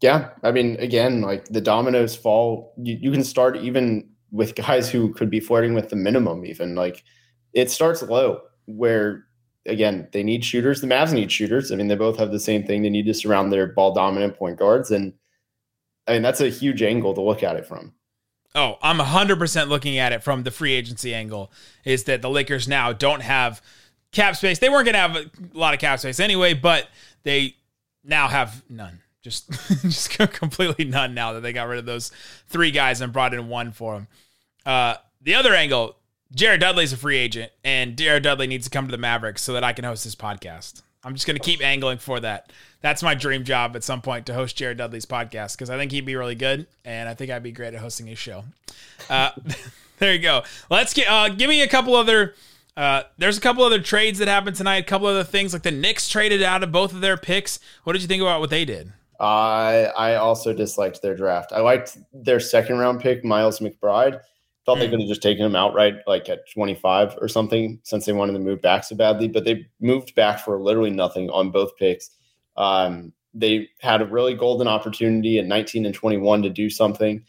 Yeah, 0.01 0.31
I 0.43 0.51
mean, 0.51 0.75
again, 0.79 1.21
like 1.21 1.45
the 1.45 1.61
dominoes 1.61 2.13
fall. 2.13 2.73
You, 2.77 2.97
you 2.99 3.11
can 3.11 3.23
start 3.23 3.55
even 3.55 4.09
with 4.31 4.55
guys 4.67 4.89
who 4.89 5.13
could 5.13 5.29
be 5.29 5.39
flirting 5.39 5.73
with 5.73 5.89
the 5.89 5.95
minimum. 5.95 6.45
Even 6.45 6.75
like 6.75 7.05
it 7.53 7.71
starts 7.71 8.03
low, 8.03 8.41
where 8.65 9.25
again 9.65 10.09
they 10.11 10.21
need 10.21 10.43
shooters. 10.43 10.81
The 10.81 10.87
Mavs 10.87 11.13
need 11.13 11.31
shooters. 11.31 11.71
I 11.71 11.75
mean, 11.75 11.87
they 11.87 11.95
both 11.95 12.19
have 12.19 12.31
the 12.31 12.39
same 12.41 12.65
thing. 12.65 12.81
They 12.81 12.89
need 12.89 13.05
to 13.05 13.13
surround 13.13 13.53
their 13.53 13.67
ball 13.67 13.93
dominant 13.93 14.37
point 14.37 14.59
guards, 14.59 14.91
and 14.91 15.13
I 16.05 16.13
mean 16.13 16.21
that's 16.21 16.41
a 16.41 16.49
huge 16.49 16.81
angle 16.81 17.13
to 17.13 17.21
look 17.21 17.41
at 17.41 17.55
it 17.55 17.65
from. 17.65 17.93
Oh, 18.55 18.77
I'm 18.81 18.99
100% 18.99 19.67
looking 19.67 19.97
at 19.97 20.11
it 20.11 20.23
from 20.23 20.43
the 20.43 20.51
free 20.51 20.73
agency 20.73 21.13
angle. 21.13 21.51
Is 21.85 22.03
that 22.03 22.21
the 22.21 22.29
Lakers 22.29 22.67
now 22.67 22.93
don't 22.93 23.21
have 23.21 23.61
cap 24.11 24.35
space? 24.35 24.59
They 24.59 24.69
weren't 24.69 24.85
going 24.85 24.93
to 24.93 24.99
have 24.99 25.15
a 25.15 25.31
lot 25.57 25.73
of 25.73 25.79
cap 25.79 25.99
space 25.99 26.19
anyway, 26.19 26.53
but 26.53 26.87
they 27.23 27.55
now 28.03 28.27
have 28.27 28.63
none 28.69 28.99
just 29.23 29.49
just 29.81 30.09
completely 30.33 30.85
none 30.85 31.13
now 31.13 31.33
that 31.33 31.41
they 31.41 31.53
got 31.53 31.67
rid 31.67 31.79
of 31.79 31.85
those 31.85 32.11
three 32.47 32.71
guys 32.71 33.01
and 33.01 33.11
brought 33.11 33.33
in 33.33 33.47
one 33.47 33.71
for 33.71 33.93
them. 33.95 34.07
Uh, 34.65 34.95
the 35.21 35.35
other 35.35 35.53
angle, 35.55 35.97
Jared 36.35 36.61
Dudley's 36.61 36.93
a 36.93 36.97
free 36.97 37.17
agent, 37.17 37.51
and 37.63 37.97
Jared 37.97 38.23
Dudley 38.23 38.47
needs 38.47 38.65
to 38.65 38.69
come 38.69 38.85
to 38.85 38.91
the 38.91 38.97
Mavericks 38.97 39.41
so 39.41 39.53
that 39.53 39.63
I 39.63 39.73
can 39.73 39.85
host 39.85 40.03
this 40.03 40.15
podcast. 40.15 40.83
I'm 41.03 41.13
just 41.13 41.27
going 41.27 41.37
to 41.37 41.43
keep 41.43 41.63
angling 41.63 41.97
for 41.97 42.19
that. 42.19 42.51
That's 42.81 43.03
my 43.03 43.15
dream 43.15 43.43
job 43.43 43.75
at 43.75 43.83
some 43.83 44.01
point 44.01 44.25
to 44.27 44.33
host 44.33 44.55
Jared 44.55 44.77
Dudley's 44.77 45.05
podcast 45.05 45.55
because 45.55 45.69
I 45.69 45.77
think 45.77 45.91
he'd 45.91 46.05
be 46.05 46.15
really 46.15 46.35
good, 46.35 46.67
and 46.85 47.07
I 47.07 47.13
think 47.13 47.31
I'd 47.31 47.43
be 47.43 47.51
great 47.51 47.73
at 47.73 47.79
hosting 47.79 48.07
his 48.07 48.19
show. 48.19 48.43
Uh, 49.09 49.31
there 49.99 50.13
you 50.13 50.19
go. 50.19 50.43
Let's 50.69 50.93
get 50.93 51.09
uh, 51.09 51.29
give 51.29 51.49
me 51.49 51.61
a 51.61 51.67
couple 51.67 51.95
other 51.95 52.35
uh, 52.75 53.03
there's 53.17 53.37
a 53.37 53.41
couple 53.41 53.63
other 53.63 53.79
trades 53.79 54.19
that 54.19 54.27
happened 54.27 54.55
tonight. 54.55 54.77
A 54.77 54.83
couple 54.83 55.07
other 55.07 55.23
things 55.23 55.53
like 55.53 55.61
the 55.61 55.71
Knicks 55.71 56.09
traded 56.09 56.41
out 56.41 56.63
of 56.63 56.71
both 56.71 56.93
of 56.93 57.01
their 57.01 57.17
picks. 57.17 57.59
What 57.83 57.93
did 57.93 58.01
you 58.01 58.07
think 58.07 58.21
about 58.21 58.39
what 58.39 58.49
they 58.49 58.65
did? 58.65 58.91
I 59.19 59.91
I 59.95 60.15
also 60.15 60.53
disliked 60.53 61.01
their 61.01 61.15
draft. 61.15 61.51
I 61.53 61.59
liked 61.59 61.97
their 62.13 62.39
second 62.39 62.79
round 62.79 62.99
pick, 62.99 63.23
Miles 63.23 63.59
McBride. 63.59 64.21
Thought 64.65 64.77
mm. 64.77 64.79
they 64.79 64.85
hmm. 64.85 64.91
could 64.91 64.99
have 65.01 65.09
just 65.09 65.21
taken 65.21 65.45
him 65.45 65.55
outright, 65.55 65.95
like 66.07 66.29
at 66.29 66.49
25 66.51 67.17
or 67.21 67.27
something, 67.27 67.79
since 67.83 68.05
they 68.05 68.13
wanted 68.13 68.33
to 68.33 68.39
move 68.39 68.61
back 68.61 68.83
so 68.83 68.95
badly. 68.95 69.27
But 69.27 69.45
they 69.45 69.65
moved 69.79 70.15
back 70.15 70.39
for 70.39 70.61
literally 70.61 70.91
nothing 70.91 71.29
on 71.29 71.51
both 71.51 71.75
picks. 71.77 72.11
Um, 72.55 73.13
they 73.33 73.69
had 73.79 74.01
a 74.01 74.05
really 74.05 74.35
golden 74.35 74.67
opportunity 74.67 75.39
at 75.39 75.45
19 75.45 75.85
and 75.85 75.95
21 75.95 76.43
to 76.43 76.49
do 76.49 76.69
something. 76.69 77.23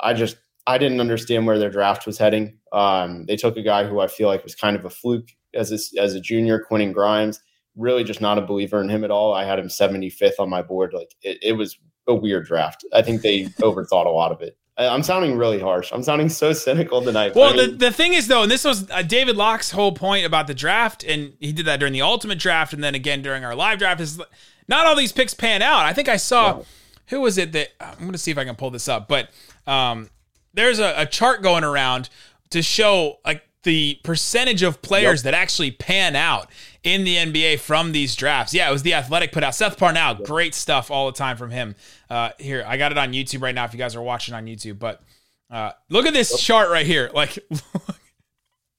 I 0.00 0.14
just 0.14 0.36
I 0.66 0.78
didn't 0.78 1.00
understand 1.00 1.46
where 1.46 1.58
their 1.58 1.70
draft 1.70 2.06
was 2.06 2.18
heading. 2.18 2.58
Um, 2.72 3.24
they 3.26 3.36
took 3.36 3.56
a 3.56 3.62
guy 3.62 3.86
who 3.86 4.00
I 4.00 4.06
feel 4.06 4.28
like 4.28 4.44
was 4.44 4.54
kind 4.54 4.76
of 4.76 4.84
a 4.84 4.90
fluke 4.90 5.28
as 5.54 5.72
a, 5.72 6.00
as 6.00 6.14
a 6.14 6.20
junior, 6.20 6.60
Quentin 6.60 6.92
Grimes. 6.92 7.40
Really, 7.74 8.04
just 8.04 8.20
not 8.20 8.38
a 8.38 8.42
believer 8.42 8.80
in 8.82 8.88
him 8.88 9.04
at 9.04 9.10
all. 9.10 9.32
I 9.32 9.44
had 9.44 9.58
him 9.58 9.68
75th 9.68 10.38
on 10.38 10.50
my 10.50 10.62
board. 10.62 10.92
Like 10.92 11.14
it, 11.22 11.38
it 11.42 11.52
was 11.52 11.78
a 12.06 12.14
weird 12.14 12.46
draft. 12.46 12.84
I 12.92 13.02
think 13.02 13.22
they 13.22 13.44
overthought 13.60 14.06
a 14.06 14.10
lot 14.10 14.32
of 14.32 14.40
it. 14.40 14.58
I'm 14.78 15.02
sounding 15.02 15.36
really 15.36 15.58
harsh. 15.58 15.90
I'm 15.92 16.02
sounding 16.04 16.28
so 16.28 16.52
cynical 16.52 17.02
tonight. 17.02 17.34
Well, 17.34 17.52
I 17.52 17.56
mean, 17.56 17.70
the, 17.72 17.86
the 17.86 17.92
thing 17.92 18.14
is, 18.14 18.28
though, 18.28 18.42
and 18.42 18.50
this 18.50 18.64
was 18.64 18.88
uh, 18.90 19.02
David 19.02 19.36
Locke's 19.36 19.72
whole 19.72 19.92
point 19.92 20.24
about 20.24 20.46
the 20.46 20.54
draft, 20.54 21.02
and 21.02 21.32
he 21.40 21.52
did 21.52 21.66
that 21.66 21.80
during 21.80 21.92
the 21.92 22.02
ultimate 22.02 22.38
draft, 22.38 22.72
and 22.72 22.84
then 22.84 22.94
again 22.94 23.20
during 23.20 23.44
our 23.44 23.56
live 23.56 23.78
draft, 23.78 24.00
is 24.00 24.20
not 24.68 24.86
all 24.86 24.94
these 24.94 25.10
picks 25.10 25.34
pan 25.34 25.62
out. 25.62 25.84
I 25.84 25.92
think 25.92 26.08
I 26.08 26.16
saw, 26.16 26.62
who 27.08 27.20
was 27.20 27.38
it 27.38 27.50
that, 27.52 27.70
I'm 27.80 27.98
going 27.98 28.12
to 28.12 28.18
see 28.18 28.30
if 28.30 28.38
I 28.38 28.44
can 28.44 28.54
pull 28.54 28.70
this 28.70 28.86
up, 28.86 29.08
but 29.08 29.30
um, 29.66 30.10
there's 30.54 30.78
a, 30.78 30.94
a 30.96 31.06
chart 31.06 31.42
going 31.42 31.64
around 31.64 32.08
to 32.50 32.62
show 32.62 33.18
like 33.24 33.47
the 33.64 33.98
percentage 34.04 34.62
of 34.62 34.80
players 34.82 35.20
yep. 35.20 35.32
that 35.32 35.34
actually 35.34 35.70
pan 35.70 36.16
out 36.16 36.48
in 36.82 37.04
the 37.04 37.16
NBA 37.16 37.58
from 37.58 37.92
these 37.92 38.14
drafts. 38.14 38.54
Yeah, 38.54 38.68
it 38.68 38.72
was 38.72 38.82
the 38.82 38.94
Athletic 38.94 39.32
put 39.32 39.42
out. 39.42 39.54
Seth 39.54 39.78
Partnow. 39.78 40.18
yep. 40.18 40.26
great 40.26 40.54
stuff 40.54 40.90
all 40.90 41.06
the 41.06 41.16
time 41.16 41.36
from 41.36 41.50
him. 41.50 41.74
Uh, 42.08 42.30
here, 42.38 42.64
I 42.66 42.76
got 42.76 42.92
it 42.92 42.98
on 42.98 43.12
YouTube 43.12 43.42
right 43.42 43.54
now. 43.54 43.64
If 43.64 43.72
you 43.72 43.78
guys 43.78 43.96
are 43.96 44.02
watching 44.02 44.34
on 44.34 44.46
YouTube, 44.46 44.78
but 44.78 45.02
uh, 45.50 45.72
look 45.88 46.06
at 46.06 46.14
this 46.14 46.30
yep. 46.30 46.40
chart 46.40 46.70
right 46.70 46.86
here. 46.86 47.10
Like, 47.18 47.38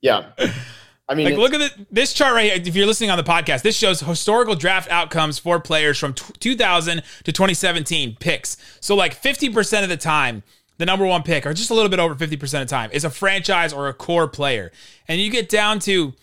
yeah. 0.02 0.32
I 1.10 1.16
mean, 1.16 1.26
like, 1.26 1.38
look 1.38 1.54
at 1.54 1.60
the, 1.60 1.86
this 1.92 2.14
chart 2.14 2.34
right 2.36 2.46
here. 2.46 2.62
If 2.68 2.74
you're 2.74 2.86
listening 2.86 3.10
on 3.10 3.18
the 3.18 3.24
podcast, 3.24 3.64
this 3.64 3.76
shows 3.76 4.00
historical 4.00 4.56
draft 4.56 4.90
outcomes 4.90 5.40
for 5.40 5.60
players 5.60 5.98
from 5.98 6.14
t- 6.14 6.34
2000 6.40 7.04
to 7.26 7.32
2017 7.34 8.16
picks. 8.20 8.56
So, 8.80 8.96
like, 8.96 9.22
50% 9.22 9.84
of 9.84 9.90
the 9.90 9.98
time, 9.98 10.44
the 10.80 10.86
number 10.86 11.06
one 11.06 11.24
pick, 11.24 11.46
or 11.46 11.54
just 11.54 11.70
a 11.70 11.74
little 11.74 11.90
bit 11.90 12.00
over 12.00 12.16
50% 12.16 12.62
of 12.62 12.68
time, 12.68 12.90
is 12.92 13.04
a 13.04 13.10
franchise 13.10 13.72
or 13.72 13.90
a 13.90 13.94
core 13.94 14.28
player. 14.28 14.72
And 15.08 15.22
you 15.22 15.30
get 15.30 15.50
down 15.50 15.80
to 15.82 16.14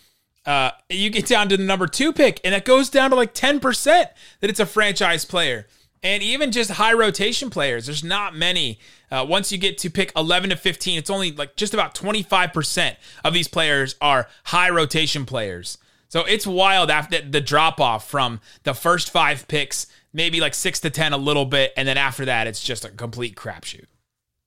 uh, 0.47 0.71
you 0.89 1.09
get 1.09 1.27
down 1.27 1.49
to 1.49 1.57
the 1.57 1.63
number 1.63 1.87
two 1.87 2.11
pick, 2.11 2.41
and 2.43 2.55
it 2.55 2.65
goes 2.65 2.89
down 2.89 3.09
to 3.11 3.15
like 3.15 3.33
10% 3.33 3.61
that 3.83 4.13
it's 4.41 4.59
a 4.59 4.65
franchise 4.65 5.25
player. 5.25 5.67
And 6.01 6.23
even 6.23 6.51
just 6.51 6.71
high 6.71 6.93
rotation 6.93 7.49
players, 7.49 7.85
there's 7.85 8.03
not 8.03 8.35
many. 8.35 8.79
Uh, 9.11 9.25
once 9.27 9.51
you 9.51 9.57
get 9.57 9.77
to 9.79 9.89
pick 9.89 10.11
11 10.15 10.51
to 10.51 10.55
15, 10.55 10.97
it's 10.97 11.09
only 11.09 11.31
like 11.31 11.55
just 11.55 11.73
about 11.73 11.93
25% 11.93 12.95
of 13.25 13.33
these 13.33 13.47
players 13.47 13.95
are 13.99 14.27
high 14.45 14.69
rotation 14.69 15.25
players. 15.25 15.77
So 16.07 16.23
it's 16.23 16.47
wild 16.47 16.89
after 16.89 17.21
the 17.21 17.41
drop 17.41 17.81
off 17.81 18.09
from 18.09 18.39
the 18.63 18.73
first 18.73 19.11
five 19.11 19.47
picks, 19.47 19.87
maybe 20.13 20.39
like 20.39 20.53
six 20.53 20.79
to 20.79 20.89
10 20.89 21.11
a 21.11 21.17
little 21.17 21.45
bit. 21.45 21.73
And 21.75 21.87
then 21.87 21.97
after 21.97 22.23
that, 22.25 22.47
it's 22.47 22.63
just 22.63 22.85
a 22.85 22.89
complete 22.89 23.35
crapshoot. 23.35 23.85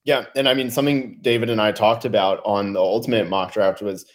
Yeah, 0.04 0.26
and 0.34 0.48
I 0.48 0.54
mean 0.54 0.70
something 0.70 1.18
David 1.20 1.50
and 1.50 1.60
I 1.60 1.72
talked 1.72 2.04
about 2.04 2.40
on 2.44 2.72
the 2.72 2.80
ultimate 2.80 3.28
mock 3.28 3.52
draft 3.52 3.82
was 3.82 4.06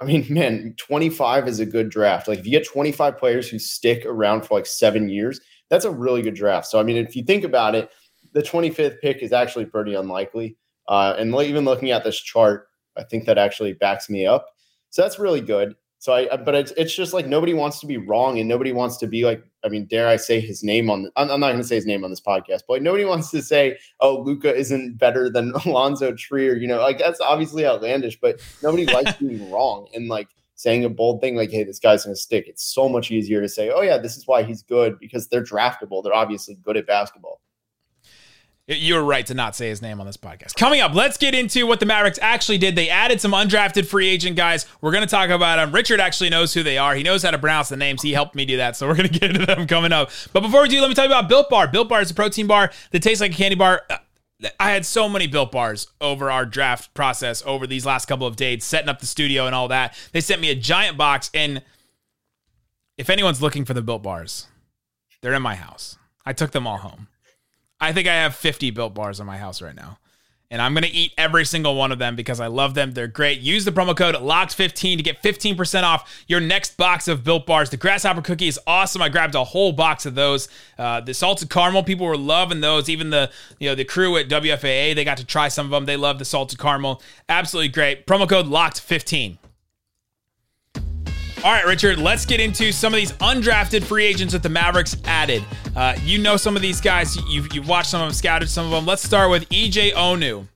I 0.00 0.04
mean, 0.04 0.26
man, 0.30 0.74
25 0.78 1.48
is 1.48 1.60
a 1.60 1.66
good 1.66 1.88
draft. 1.90 2.28
Like 2.28 2.40
if 2.40 2.46
you 2.46 2.52
get 2.52 2.66
25 2.66 3.18
players 3.18 3.48
who 3.48 3.58
stick 3.58 4.04
around 4.06 4.42
for 4.44 4.54
like 4.54 4.66
7 4.66 5.08
years, 5.08 5.40
that's 5.70 5.84
a 5.84 5.90
really 5.90 6.22
good 6.22 6.34
draft. 6.34 6.66
So 6.66 6.80
I 6.80 6.82
mean, 6.82 6.96
if 6.96 7.16
you 7.16 7.24
think 7.24 7.44
about 7.44 7.74
it, 7.74 7.90
the 8.32 8.42
25th 8.42 9.00
pick 9.00 9.22
is 9.22 9.32
actually 9.32 9.66
pretty 9.66 9.94
unlikely. 9.94 10.56
Uh, 10.88 11.14
and 11.18 11.34
even 11.36 11.64
looking 11.64 11.90
at 11.92 12.04
this 12.04 12.20
chart, 12.20 12.66
I 12.96 13.04
think 13.04 13.26
that 13.26 13.38
actually 13.38 13.74
backs 13.74 14.10
me 14.10 14.26
up. 14.26 14.46
So 14.90 15.02
that's 15.02 15.18
really 15.18 15.40
good. 15.40 15.74
So 16.02 16.14
I, 16.14 16.36
but 16.36 16.56
it's, 16.56 16.72
it's 16.72 16.92
just 16.92 17.12
like 17.12 17.28
nobody 17.28 17.54
wants 17.54 17.78
to 17.78 17.86
be 17.86 17.96
wrong 17.96 18.40
and 18.40 18.48
nobody 18.48 18.72
wants 18.72 18.96
to 18.96 19.06
be 19.06 19.24
like, 19.24 19.40
I 19.64 19.68
mean, 19.68 19.84
dare 19.84 20.08
I 20.08 20.16
say 20.16 20.40
his 20.40 20.64
name 20.64 20.90
on, 20.90 21.04
the, 21.04 21.12
I'm, 21.14 21.30
I'm 21.30 21.38
not 21.38 21.50
going 21.50 21.60
to 21.62 21.64
say 21.64 21.76
his 21.76 21.86
name 21.86 22.02
on 22.02 22.10
this 22.10 22.20
podcast, 22.20 22.62
but 22.66 22.70
like 22.70 22.82
nobody 22.82 23.04
wants 23.04 23.30
to 23.30 23.40
say, 23.40 23.78
oh, 24.00 24.18
Luka 24.18 24.52
isn't 24.52 24.98
better 24.98 25.30
than 25.30 25.52
Alonzo 25.64 26.12
Trier, 26.12 26.56
you 26.56 26.66
know, 26.66 26.80
like 26.80 26.98
that's 26.98 27.20
obviously 27.20 27.64
outlandish, 27.64 28.18
but 28.20 28.40
nobody 28.64 28.84
likes 28.84 29.12
being 29.12 29.48
wrong 29.52 29.86
and 29.94 30.08
like 30.08 30.26
saying 30.56 30.84
a 30.84 30.88
bold 30.88 31.20
thing 31.20 31.36
like, 31.36 31.52
hey, 31.52 31.62
this 31.62 31.78
guy's 31.78 32.02
going 32.02 32.16
to 32.16 32.20
stick. 32.20 32.48
It's 32.48 32.64
so 32.64 32.88
much 32.88 33.12
easier 33.12 33.40
to 33.40 33.48
say, 33.48 33.70
oh, 33.70 33.82
yeah, 33.82 33.98
this 33.98 34.16
is 34.16 34.26
why 34.26 34.42
he's 34.42 34.64
good 34.64 34.98
because 34.98 35.28
they're 35.28 35.44
draftable. 35.44 36.02
They're 36.02 36.12
obviously 36.12 36.56
good 36.64 36.76
at 36.76 36.88
basketball. 36.88 37.40
You 38.68 38.94
were 38.94 39.02
right 39.02 39.26
to 39.26 39.34
not 39.34 39.56
say 39.56 39.68
his 39.68 39.82
name 39.82 39.98
on 39.98 40.06
this 40.06 40.16
podcast. 40.16 40.54
Coming 40.54 40.80
up, 40.80 40.94
let's 40.94 41.16
get 41.16 41.34
into 41.34 41.66
what 41.66 41.80
the 41.80 41.86
Mavericks 41.86 42.20
actually 42.22 42.58
did. 42.58 42.76
They 42.76 42.88
added 42.88 43.20
some 43.20 43.32
undrafted 43.32 43.86
free 43.86 44.08
agent 44.08 44.36
guys. 44.36 44.66
We're 44.80 44.92
going 44.92 45.02
to 45.02 45.10
talk 45.10 45.30
about 45.30 45.56
them. 45.56 45.72
Richard 45.72 45.98
actually 45.98 46.30
knows 46.30 46.54
who 46.54 46.62
they 46.62 46.78
are. 46.78 46.94
He 46.94 47.02
knows 47.02 47.24
how 47.24 47.32
to 47.32 47.38
pronounce 47.38 47.70
the 47.70 47.76
names. 47.76 48.02
He 48.02 48.12
helped 48.12 48.36
me 48.36 48.44
do 48.44 48.58
that, 48.58 48.76
so 48.76 48.86
we're 48.86 48.94
going 48.94 49.08
to 49.12 49.18
get 49.18 49.30
into 49.30 49.46
them 49.46 49.66
coming 49.66 49.90
up. 49.90 50.10
But 50.32 50.42
before 50.42 50.62
we 50.62 50.68
do, 50.68 50.80
let 50.80 50.88
me 50.88 50.94
tell 50.94 51.04
you 51.04 51.10
about 51.10 51.28
Built 51.28 51.50
Bar. 51.50 51.68
Built 51.68 51.88
Bar 51.88 52.02
is 52.02 52.12
a 52.12 52.14
protein 52.14 52.46
bar 52.46 52.70
that 52.92 53.02
tastes 53.02 53.20
like 53.20 53.32
a 53.32 53.36
candy 53.36 53.56
bar. 53.56 53.82
Uh, 53.90 53.98
I 54.60 54.70
had 54.70 54.86
so 54.86 55.08
many 55.08 55.26
Built 55.26 55.50
Bars 55.50 55.88
over 56.00 56.30
our 56.30 56.46
draft 56.46 56.94
process 56.94 57.42
over 57.44 57.66
these 57.66 57.84
last 57.84 58.06
couple 58.06 58.28
of 58.28 58.36
days, 58.36 58.64
setting 58.64 58.88
up 58.88 59.00
the 59.00 59.06
studio 59.06 59.46
and 59.46 59.56
all 59.56 59.68
that. 59.68 59.96
They 60.12 60.20
sent 60.20 60.40
me 60.40 60.50
a 60.50 60.54
giant 60.54 60.96
box, 60.96 61.30
and 61.34 61.62
if 62.96 63.10
anyone's 63.10 63.42
looking 63.42 63.64
for 63.64 63.74
the 63.74 63.82
Built 63.82 64.04
Bars, 64.04 64.46
they're 65.20 65.34
in 65.34 65.42
my 65.42 65.56
house. 65.56 65.98
I 66.24 66.32
took 66.32 66.52
them 66.52 66.66
all 66.66 66.78
home. 66.78 67.08
I 67.82 67.92
think 67.92 68.06
I 68.06 68.14
have 68.14 68.36
50 68.36 68.70
built 68.70 68.94
bars 68.94 69.18
in 69.18 69.26
my 69.26 69.36
house 69.36 69.60
right 69.60 69.74
now. 69.74 69.98
And 70.52 70.62
I'm 70.62 70.72
going 70.72 70.84
to 70.84 70.90
eat 70.90 71.12
every 71.18 71.44
single 71.44 71.74
one 71.74 71.90
of 71.90 71.98
them 71.98 72.14
because 72.14 72.38
I 72.38 72.46
love 72.46 72.74
them. 72.74 72.92
They're 72.92 73.08
great. 73.08 73.40
Use 73.40 73.64
the 73.64 73.72
promo 73.72 73.96
code 73.96 74.14
LOCKED15 74.14 74.98
to 74.98 75.02
get 75.02 75.20
15% 75.22 75.82
off 75.82 76.24
your 76.28 76.40
next 76.40 76.76
box 76.76 77.08
of 77.08 77.24
built 77.24 77.44
bars. 77.46 77.70
The 77.70 77.78
grasshopper 77.78 78.20
cookie 78.20 78.46
is 78.46 78.60
awesome. 78.66 79.02
I 79.02 79.08
grabbed 79.08 79.34
a 79.34 79.42
whole 79.42 79.72
box 79.72 80.06
of 80.06 80.14
those. 80.14 80.48
Uh, 80.78 81.00
the 81.00 81.14
salted 81.14 81.50
caramel, 81.50 81.82
people 81.82 82.06
were 82.06 82.18
loving 82.18 82.60
those. 82.60 82.88
Even 82.88 83.10
the, 83.10 83.30
you 83.58 83.68
know, 83.68 83.74
the 83.74 83.84
crew 83.84 84.16
at 84.16 84.28
WFAA, 84.28 84.94
they 84.94 85.04
got 85.04 85.16
to 85.16 85.24
try 85.24 85.48
some 85.48 85.66
of 85.66 85.72
them. 85.72 85.86
They 85.86 85.96
love 85.96 86.20
the 86.20 86.24
salted 86.24 86.60
caramel. 86.60 87.02
Absolutely 87.28 87.70
great. 87.70 88.06
Promo 88.06 88.28
code 88.28 88.46
LOCKED15. 88.46 89.38
All 91.44 91.50
right, 91.50 91.66
Richard, 91.66 91.98
let's 91.98 92.24
get 92.24 92.38
into 92.38 92.70
some 92.70 92.94
of 92.94 92.98
these 92.98 93.10
undrafted 93.14 93.82
free 93.82 94.04
agents 94.04 94.32
that 94.32 94.44
the 94.44 94.48
Mavericks 94.48 94.96
added. 95.06 95.44
Uh, 95.74 95.96
you 96.04 96.18
know 96.18 96.36
some 96.36 96.54
of 96.54 96.62
these 96.62 96.80
guys. 96.80 97.16
You've, 97.28 97.52
you've 97.52 97.66
watched 97.66 97.90
some 97.90 98.00
of 98.00 98.06
them, 98.06 98.14
scouted 98.14 98.48
some 98.48 98.64
of 98.64 98.70
them. 98.70 98.86
Let's 98.86 99.02
start 99.02 99.28
with 99.28 99.48
EJ 99.48 99.92
Onu. 99.94 100.46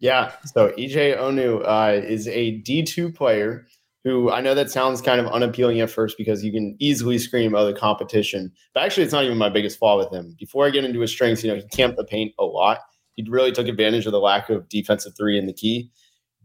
Yeah, 0.00 0.32
so 0.46 0.72
EJ 0.72 1.16
Onu 1.16 1.62
uh, 1.64 2.04
is 2.04 2.26
a 2.26 2.60
D2 2.62 3.14
player 3.14 3.68
who 4.02 4.32
I 4.32 4.40
know 4.40 4.52
that 4.56 4.68
sounds 4.68 5.00
kind 5.00 5.20
of 5.20 5.28
unappealing 5.28 5.80
at 5.80 5.90
first 5.90 6.18
because 6.18 6.42
you 6.42 6.50
can 6.50 6.74
easily 6.80 7.16
scream 7.16 7.54
other 7.54 7.72
competition. 7.72 8.50
But 8.74 8.82
actually, 8.82 9.04
it's 9.04 9.12
not 9.12 9.22
even 9.22 9.38
my 9.38 9.48
biggest 9.48 9.78
flaw 9.78 9.96
with 9.96 10.12
him. 10.12 10.34
Before 10.40 10.66
I 10.66 10.70
get 10.70 10.84
into 10.84 10.98
his 10.98 11.12
strengths, 11.12 11.44
you 11.44 11.50
know, 11.50 11.56
he 11.56 11.62
camped 11.68 11.98
the 11.98 12.04
paint 12.04 12.34
a 12.40 12.44
lot. 12.44 12.80
He 13.14 13.24
really 13.28 13.52
took 13.52 13.68
advantage 13.68 14.06
of 14.06 14.12
the 14.12 14.18
lack 14.18 14.50
of 14.50 14.68
defensive 14.68 15.16
three 15.16 15.38
in 15.38 15.46
the 15.46 15.52
key. 15.52 15.92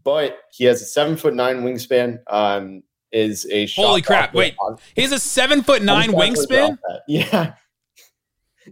But 0.04 0.38
he 0.52 0.66
has 0.66 0.80
a 0.80 0.84
seven 0.84 1.16
foot 1.16 1.34
nine 1.34 1.62
wingspan. 1.62 2.20
Um, 2.28 2.84
is 3.12 3.46
a 3.50 3.66
holy 3.68 4.02
crap! 4.02 4.34
Wait, 4.34 4.54
on. 4.60 4.78
he 4.94 5.02
has 5.02 5.12
a 5.12 5.18
seven 5.18 5.62
foot 5.62 5.82
nine 5.82 6.10
wingspan. 6.10 6.78
Yeah, 7.08 7.54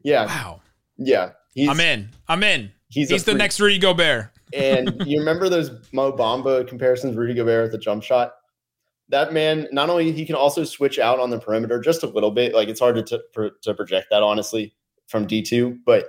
yeah. 0.05 0.27
Wow. 0.27 0.61
Yeah, 0.99 1.31
I'm 1.69 1.81
in. 1.81 2.11
I'm 2.29 2.43
in. 2.43 2.73
He's, 2.89 3.11
he's 3.11 3.25
the 3.25 3.35
next 3.35 3.61
Rudy 3.61 3.79
Gobert. 3.79 4.31
and 4.55 5.03
you 5.07 5.19
remember 5.19 5.49
those 5.49 5.71
Mo 5.93 6.13
Bamba 6.13 6.67
comparisons, 6.67 7.17
Rudy 7.17 7.35
Gobert 7.35 7.65
with 7.65 7.73
the 7.73 7.79
jump 7.79 8.03
shot? 8.03 8.33
That 9.11 9.33
man, 9.33 9.69
not 9.73 9.91
only 9.91 10.13
he 10.13 10.25
can 10.25 10.35
also 10.35 10.65
switch 10.65 10.99
out 10.99 11.19
on 11.19 11.31
the 11.31 11.39
perimeter 11.39 11.81
just 11.81 12.03
a 12.03 12.07
little 12.07 12.31
bit. 12.31 12.55
Like 12.55 12.69
it's 12.69 12.81
hard 12.81 13.07
to 13.07 13.21
to, 13.35 13.51
to 13.63 13.75
project 13.75 14.09
that 14.11 14.23
honestly 14.23 14.75
from 15.07 15.27
D 15.27 15.43
two, 15.43 15.79
but 15.87 16.09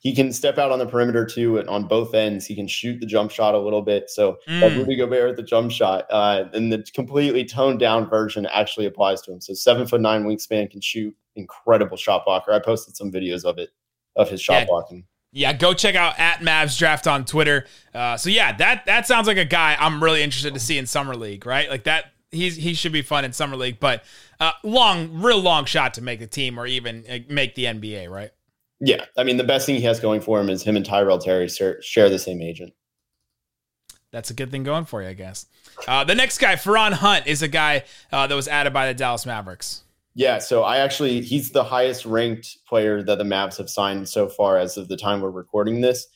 he 0.00 0.14
can 0.14 0.32
step 0.32 0.58
out 0.58 0.70
on 0.70 0.78
the 0.78 0.86
perimeter 0.86 1.24
too, 1.24 1.58
and 1.58 1.68
on 1.68 1.88
both 1.88 2.14
ends, 2.14 2.46
he 2.46 2.54
can 2.54 2.68
shoot 2.68 3.00
the 3.00 3.06
jump 3.06 3.30
shot 3.30 3.54
a 3.54 3.58
little 3.58 3.82
bit. 3.82 4.10
So 4.10 4.38
mm. 4.48 4.76
Rudy 4.76 4.96
Gobert 4.96 5.30
at 5.30 5.36
the 5.36 5.42
jump 5.42 5.72
shot, 5.72 6.06
uh, 6.10 6.44
and 6.52 6.72
the 6.72 6.84
completely 6.94 7.44
toned 7.44 7.80
down 7.80 8.08
version 8.08 8.46
actually 8.46 8.86
applies 8.86 9.20
to 9.22 9.32
him. 9.32 9.40
So 9.40 9.54
seven 9.54 9.86
foot 9.86 10.00
nine 10.00 10.24
wingspan 10.24 10.70
can 10.70 10.80
shoot, 10.80 11.14
incredible 11.34 11.96
shot 11.96 12.24
blocker. 12.24 12.52
I 12.52 12.58
posted 12.58 12.96
some 12.96 13.10
videos 13.10 13.44
of 13.44 13.58
it 13.58 13.70
of 14.16 14.28
his 14.28 14.40
shot 14.40 14.60
yeah. 14.60 14.66
blocking. 14.66 15.04
Yeah, 15.32 15.52
go 15.52 15.74
check 15.74 15.94
out 15.94 16.18
at 16.18 16.38
Mavs 16.38 16.78
Draft 16.78 17.06
on 17.06 17.24
Twitter. 17.24 17.66
Uh, 17.92 18.16
so 18.16 18.30
yeah, 18.30 18.56
that 18.56 18.86
that 18.86 19.06
sounds 19.06 19.26
like 19.26 19.36
a 19.36 19.44
guy 19.44 19.76
I'm 19.78 20.02
really 20.02 20.22
interested 20.22 20.54
to 20.54 20.60
see 20.60 20.78
in 20.78 20.86
summer 20.86 21.14
league, 21.14 21.44
right? 21.44 21.68
Like 21.68 21.84
that, 21.84 22.12
he's 22.30 22.56
he 22.56 22.74
should 22.74 22.92
be 22.92 23.02
fun 23.02 23.24
in 23.24 23.32
summer 23.32 23.56
league, 23.56 23.80
but 23.80 24.04
uh, 24.40 24.52
long, 24.62 25.20
real 25.20 25.40
long 25.40 25.64
shot 25.64 25.94
to 25.94 26.02
make 26.02 26.20
the 26.20 26.26
team 26.26 26.58
or 26.58 26.66
even 26.66 27.04
uh, 27.10 27.18
make 27.28 27.54
the 27.54 27.64
NBA, 27.64 28.08
right? 28.10 28.30
Yeah, 28.80 29.04
I 29.16 29.24
mean 29.24 29.36
the 29.36 29.44
best 29.44 29.66
thing 29.66 29.76
he 29.76 29.82
has 29.82 30.00
going 30.00 30.20
for 30.20 30.40
him 30.40 30.50
is 30.50 30.62
him 30.62 30.76
and 30.76 30.84
Tyrell 30.84 31.18
Terry 31.18 31.48
share 31.48 32.08
the 32.10 32.18
same 32.18 32.42
agent. 32.42 32.72
That's 34.12 34.30
a 34.30 34.34
good 34.34 34.50
thing 34.50 34.62
going 34.62 34.84
for 34.84 35.02
you, 35.02 35.08
I 35.08 35.14
guess. 35.14 35.46
Uh, 35.86 36.04
the 36.04 36.14
next 36.14 36.38
guy, 36.38 36.54
Feron 36.54 36.92
Hunt, 36.92 37.26
is 37.26 37.42
a 37.42 37.48
guy 37.48 37.84
uh, 38.12 38.26
that 38.26 38.34
was 38.34 38.48
added 38.48 38.72
by 38.72 38.86
the 38.86 38.94
Dallas 38.94 39.26
Mavericks. 39.26 39.82
Yeah, 40.14 40.38
so 40.38 40.62
I 40.62 40.78
actually 40.78 41.20
he's 41.20 41.50
the 41.50 41.64
highest 41.64 42.06
ranked 42.06 42.58
player 42.66 43.02
that 43.02 43.18
the 43.18 43.24
Mavs 43.24 43.58
have 43.58 43.68
signed 43.68 44.08
so 44.08 44.28
far 44.28 44.56
as 44.56 44.78
of 44.78 44.88
the 44.88 44.96
time 44.96 45.20
we're 45.20 45.30
recording 45.30 45.82
this. 45.82 46.06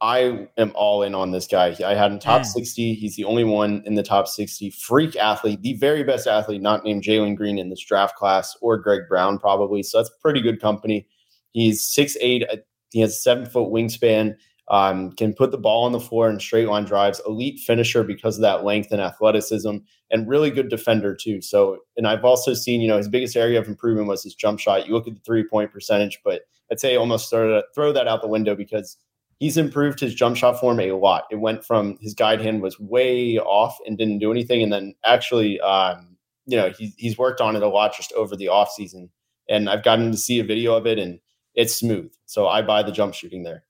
I 0.00 0.48
am 0.56 0.72
all 0.74 1.02
in 1.02 1.14
on 1.14 1.32
this 1.32 1.46
guy. 1.46 1.76
I 1.84 1.94
had 1.94 2.12
him 2.12 2.18
top 2.18 2.42
mm. 2.42 2.46
60. 2.46 2.94
He's 2.94 3.16
the 3.16 3.24
only 3.24 3.44
one 3.44 3.82
in 3.84 3.94
the 3.94 4.02
top 4.02 4.28
60. 4.28 4.70
Freak 4.70 5.16
athlete, 5.16 5.62
the 5.62 5.74
very 5.74 6.04
best 6.04 6.26
athlete, 6.26 6.62
not 6.62 6.84
named 6.84 7.02
Jalen 7.02 7.36
Green 7.36 7.58
in 7.58 7.68
this 7.68 7.84
draft 7.84 8.16
class 8.16 8.56
or 8.60 8.76
Greg 8.76 9.02
Brown, 9.08 9.38
probably. 9.38 9.82
So 9.82 9.98
that's 9.98 10.10
pretty 10.22 10.40
good 10.40 10.60
company. 10.60 11.06
He's 11.52 11.84
six 11.84 12.16
eight. 12.20 12.44
Uh, 12.50 12.56
he 12.90 13.00
has 13.00 13.22
seven 13.22 13.46
foot 13.46 13.70
wingspan. 13.70 14.36
Um, 14.70 15.12
can 15.12 15.32
put 15.32 15.50
the 15.50 15.56
ball 15.56 15.84
on 15.84 15.92
the 15.92 16.00
floor 16.00 16.28
in 16.28 16.38
straight 16.38 16.68
line 16.68 16.84
drives. 16.84 17.22
Elite 17.26 17.58
finisher 17.58 18.04
because 18.04 18.36
of 18.36 18.42
that 18.42 18.64
length 18.64 18.92
and 18.92 19.00
athleticism, 19.00 19.78
and 20.10 20.28
really 20.28 20.50
good 20.50 20.68
defender 20.68 21.14
too. 21.14 21.40
So, 21.40 21.78
and 21.96 22.06
I've 22.06 22.24
also 22.24 22.52
seen, 22.52 22.82
you 22.82 22.88
know, 22.88 22.98
his 22.98 23.08
biggest 23.08 23.34
area 23.34 23.58
of 23.58 23.66
improvement 23.66 24.08
was 24.08 24.22
his 24.22 24.34
jump 24.34 24.60
shot. 24.60 24.86
You 24.86 24.92
look 24.92 25.08
at 25.08 25.14
the 25.14 25.20
three 25.20 25.44
point 25.48 25.72
percentage, 25.72 26.20
but 26.22 26.42
I'd 26.70 26.80
say 26.80 26.96
almost 26.96 27.30
throw, 27.30 27.62
throw 27.74 27.92
that 27.92 28.08
out 28.08 28.20
the 28.20 28.28
window 28.28 28.54
because 28.54 28.98
he's 29.38 29.56
improved 29.56 30.00
his 30.00 30.14
jump 30.14 30.36
shot 30.36 30.60
form 30.60 30.80
a 30.80 30.92
lot. 30.92 31.24
It 31.30 31.36
went 31.36 31.64
from 31.64 31.96
his 32.00 32.12
guide 32.12 32.42
hand 32.42 32.60
was 32.60 32.78
way 32.78 33.38
off 33.38 33.78
and 33.86 33.96
didn't 33.96 34.18
do 34.18 34.30
anything, 34.30 34.62
and 34.62 34.72
then 34.72 34.94
actually, 35.04 35.60
um, 35.60 36.16
you 36.44 36.58
know, 36.58 36.70
he, 36.70 36.92
he's 36.98 37.16
worked 37.16 37.40
on 37.40 37.56
it 37.56 37.62
a 37.62 37.68
lot 37.68 37.96
just 37.96 38.12
over 38.12 38.36
the 38.36 38.48
off 38.48 38.70
season. 38.70 39.10
And 39.48 39.70
I've 39.70 39.82
gotten 39.82 40.10
to 40.10 40.18
see 40.18 40.40
a 40.40 40.44
video 40.44 40.74
of 40.74 40.86
it, 40.86 40.98
and 40.98 41.20
it's 41.58 41.74
smooth. 41.74 42.12
So 42.24 42.46
I 42.46 42.62
buy 42.62 42.84
the 42.84 42.92
jump 42.92 43.12
shooting 43.12 43.42
there. 43.42 43.64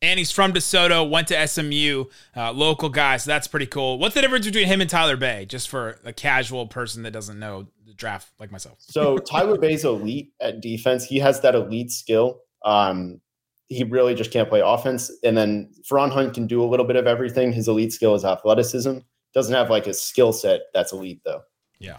And 0.00 0.18
he's 0.18 0.30
from 0.30 0.52
DeSoto, 0.52 1.08
went 1.08 1.28
to 1.28 1.46
SMU, 1.46 2.04
uh, 2.36 2.52
local 2.52 2.88
guy, 2.88 3.16
so 3.18 3.30
that's 3.30 3.48
pretty 3.48 3.66
cool. 3.66 3.98
What's 3.98 4.14
the 4.14 4.22
difference 4.22 4.46
between 4.46 4.66
him 4.66 4.80
and 4.80 4.88
Tyler 4.88 5.16
Bey, 5.16 5.44
just 5.44 5.68
for 5.68 5.98
a 6.04 6.12
casual 6.12 6.68
person 6.68 7.02
that 7.02 7.10
doesn't 7.10 7.38
know 7.38 7.66
the 7.84 7.92
draft 7.92 8.28
like 8.38 8.50
myself? 8.50 8.78
So 8.80 9.18
Tyler 9.30 9.58
Bey's 9.58 9.84
elite 9.84 10.32
at 10.40 10.60
defense. 10.60 11.04
He 11.04 11.18
has 11.18 11.40
that 11.40 11.54
elite 11.54 11.90
skill. 11.90 12.40
Um, 12.64 13.20
he 13.66 13.84
really 13.84 14.14
just 14.14 14.30
can't 14.30 14.48
play 14.48 14.62
offense. 14.64 15.10
And 15.22 15.36
then 15.36 15.70
Feron 15.90 16.12
Hunt 16.12 16.32
can 16.32 16.46
do 16.46 16.62
a 16.62 16.66
little 16.66 16.86
bit 16.86 16.96
of 16.96 17.06
everything. 17.06 17.52
His 17.52 17.68
elite 17.68 17.92
skill 17.92 18.14
is 18.14 18.24
athleticism. 18.24 18.98
Doesn't 19.34 19.54
have 19.54 19.68
like 19.68 19.86
a 19.86 19.92
skill 19.92 20.32
set 20.32 20.60
that's 20.72 20.92
elite 20.92 21.20
though. 21.24 21.42
Yeah. 21.78 21.98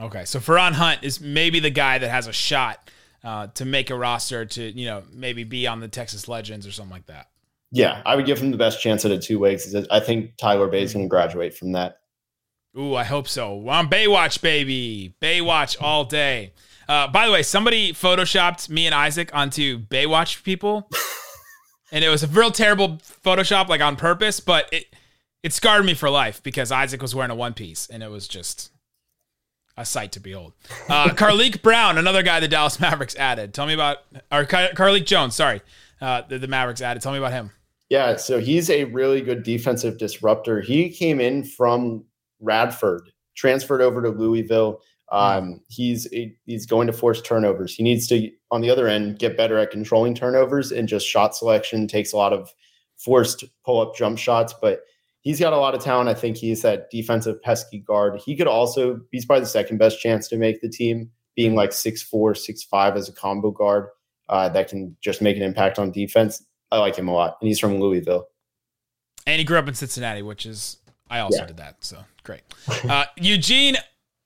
Okay. 0.00 0.24
So 0.24 0.40
Feron 0.40 0.72
Hunt 0.72 1.00
is 1.02 1.20
maybe 1.20 1.60
the 1.60 1.70
guy 1.70 1.98
that 1.98 2.10
has 2.10 2.26
a 2.26 2.32
shot 2.32 2.90
uh, 3.22 3.48
to 3.48 3.64
make 3.64 3.90
a 3.90 3.94
roster 3.94 4.44
to 4.44 4.78
you 4.78 4.86
know 4.86 5.02
maybe 5.12 5.44
be 5.44 5.66
on 5.66 5.80
the 5.80 5.88
Texas 5.88 6.28
Legends 6.28 6.66
or 6.66 6.72
something 6.72 6.92
like 6.92 7.06
that. 7.06 7.28
Yeah, 7.72 8.02
I 8.04 8.16
would 8.16 8.26
give 8.26 8.38
him 8.38 8.50
the 8.50 8.56
best 8.56 8.80
chance 8.80 9.04
at 9.04 9.10
a 9.12 9.18
two 9.18 9.38
because 9.38 9.74
I 9.90 10.00
think 10.00 10.36
Tyler 10.36 10.66
Bey 10.66 10.82
is 10.82 10.92
going 10.92 11.04
to 11.04 11.08
graduate 11.08 11.54
from 11.54 11.72
that. 11.72 12.00
Ooh, 12.76 12.94
I 12.94 13.04
hope 13.04 13.28
so. 13.28 13.68
I'm 13.68 13.88
Baywatch, 13.88 14.40
baby. 14.42 15.14
Baywatch 15.20 15.76
all 15.80 16.04
day. 16.04 16.52
Uh, 16.88 17.06
by 17.08 17.26
the 17.26 17.32
way, 17.32 17.42
somebody 17.42 17.92
photoshopped 17.92 18.68
me 18.68 18.86
and 18.86 18.94
Isaac 18.94 19.30
onto 19.32 19.78
Baywatch 19.78 20.42
people, 20.42 20.88
and 21.92 22.04
it 22.04 22.08
was 22.08 22.22
a 22.24 22.26
real 22.28 22.50
terrible 22.50 22.98
Photoshop, 23.24 23.68
like 23.68 23.80
on 23.80 23.96
purpose. 23.96 24.40
But 24.40 24.68
it 24.72 24.86
it 25.42 25.52
scarred 25.52 25.84
me 25.84 25.94
for 25.94 26.10
life 26.10 26.42
because 26.42 26.72
Isaac 26.72 27.00
was 27.00 27.14
wearing 27.14 27.30
a 27.30 27.34
one 27.36 27.54
piece, 27.54 27.86
and 27.88 28.02
it 28.02 28.10
was 28.10 28.26
just 28.26 28.70
a 29.80 29.84
sight 29.84 30.12
to 30.12 30.20
behold. 30.20 30.52
Uh, 30.88 31.08
Carlik 31.14 31.62
Brown, 31.62 31.98
another 31.98 32.22
guy 32.22 32.38
the 32.40 32.48
Dallas 32.48 32.78
Mavericks 32.78 33.16
added. 33.16 33.54
Tell 33.54 33.66
me 33.66 33.74
about, 33.74 33.98
or 34.30 34.44
Car- 34.44 34.70
Carlik 34.74 35.06
Jones, 35.06 35.34
sorry, 35.34 35.62
uh, 36.00 36.22
the, 36.28 36.38
the 36.38 36.48
Mavericks 36.48 36.82
added. 36.82 37.02
Tell 37.02 37.12
me 37.12 37.18
about 37.18 37.32
him. 37.32 37.50
Yeah, 37.88 38.16
so 38.16 38.38
he's 38.38 38.70
a 38.70 38.84
really 38.84 39.20
good 39.20 39.42
defensive 39.42 39.98
disruptor. 39.98 40.60
He 40.60 40.90
came 40.90 41.20
in 41.20 41.42
from 41.42 42.04
Radford, 42.38 43.10
transferred 43.34 43.80
over 43.82 44.00
to 44.02 44.10
Louisville. 44.10 44.80
Um, 45.10 45.60
he's 45.68 46.06
a, 46.12 46.32
he's 46.46 46.66
going 46.66 46.86
to 46.86 46.92
force 46.92 47.20
turnovers. 47.20 47.74
He 47.74 47.82
needs 47.82 48.06
to, 48.08 48.30
on 48.52 48.60
the 48.60 48.70
other 48.70 48.86
end, 48.86 49.18
get 49.18 49.36
better 49.36 49.58
at 49.58 49.72
controlling 49.72 50.14
turnovers 50.14 50.70
and 50.70 50.86
just 50.86 51.06
shot 51.06 51.34
selection 51.34 51.88
takes 51.88 52.12
a 52.12 52.16
lot 52.16 52.32
of 52.32 52.52
forced 52.96 53.44
pull 53.64 53.80
up 53.80 53.96
jump 53.96 54.18
shots, 54.18 54.54
but 54.60 54.82
he's 55.22 55.38
got 55.40 55.52
a 55.52 55.56
lot 55.56 55.74
of 55.74 55.82
talent. 55.82 56.08
I 56.08 56.14
think 56.14 56.36
he's 56.36 56.62
that 56.62 56.90
defensive 56.90 57.40
pesky 57.42 57.78
guard. 57.78 58.20
He 58.24 58.36
could 58.36 58.46
also, 58.46 59.00
he's 59.12 59.24
probably 59.24 59.42
the 59.42 59.46
second 59.50 59.78
best 59.78 60.00
chance 60.00 60.28
to 60.28 60.36
make 60.36 60.60
the 60.60 60.68
team, 60.68 61.10
being 61.36 61.54
like 61.54 61.72
six 61.72 62.02
four, 62.02 62.34
six 62.34 62.62
five 62.62 62.96
as 62.96 63.08
a 63.08 63.12
combo 63.12 63.50
guard 63.50 63.88
uh, 64.28 64.48
that 64.50 64.68
can 64.68 64.96
just 65.00 65.20
make 65.22 65.36
an 65.36 65.42
impact 65.42 65.78
on 65.78 65.90
defense. 65.90 66.44
I 66.70 66.78
like 66.78 66.96
him 66.96 67.08
a 67.08 67.12
lot. 67.12 67.36
And 67.40 67.48
he's 67.48 67.58
from 67.58 67.78
Louisville. 67.80 68.28
And 69.26 69.38
he 69.38 69.44
grew 69.44 69.58
up 69.58 69.68
in 69.68 69.74
Cincinnati, 69.74 70.22
which 70.22 70.46
is, 70.46 70.78
I 71.10 71.20
also 71.20 71.38
Yeah. 71.40 71.46
did 71.46 71.56
that. 71.58 71.76
So 71.80 71.98
great. 72.22 72.42
Uh, 72.88 73.04
Eugene 73.16 73.76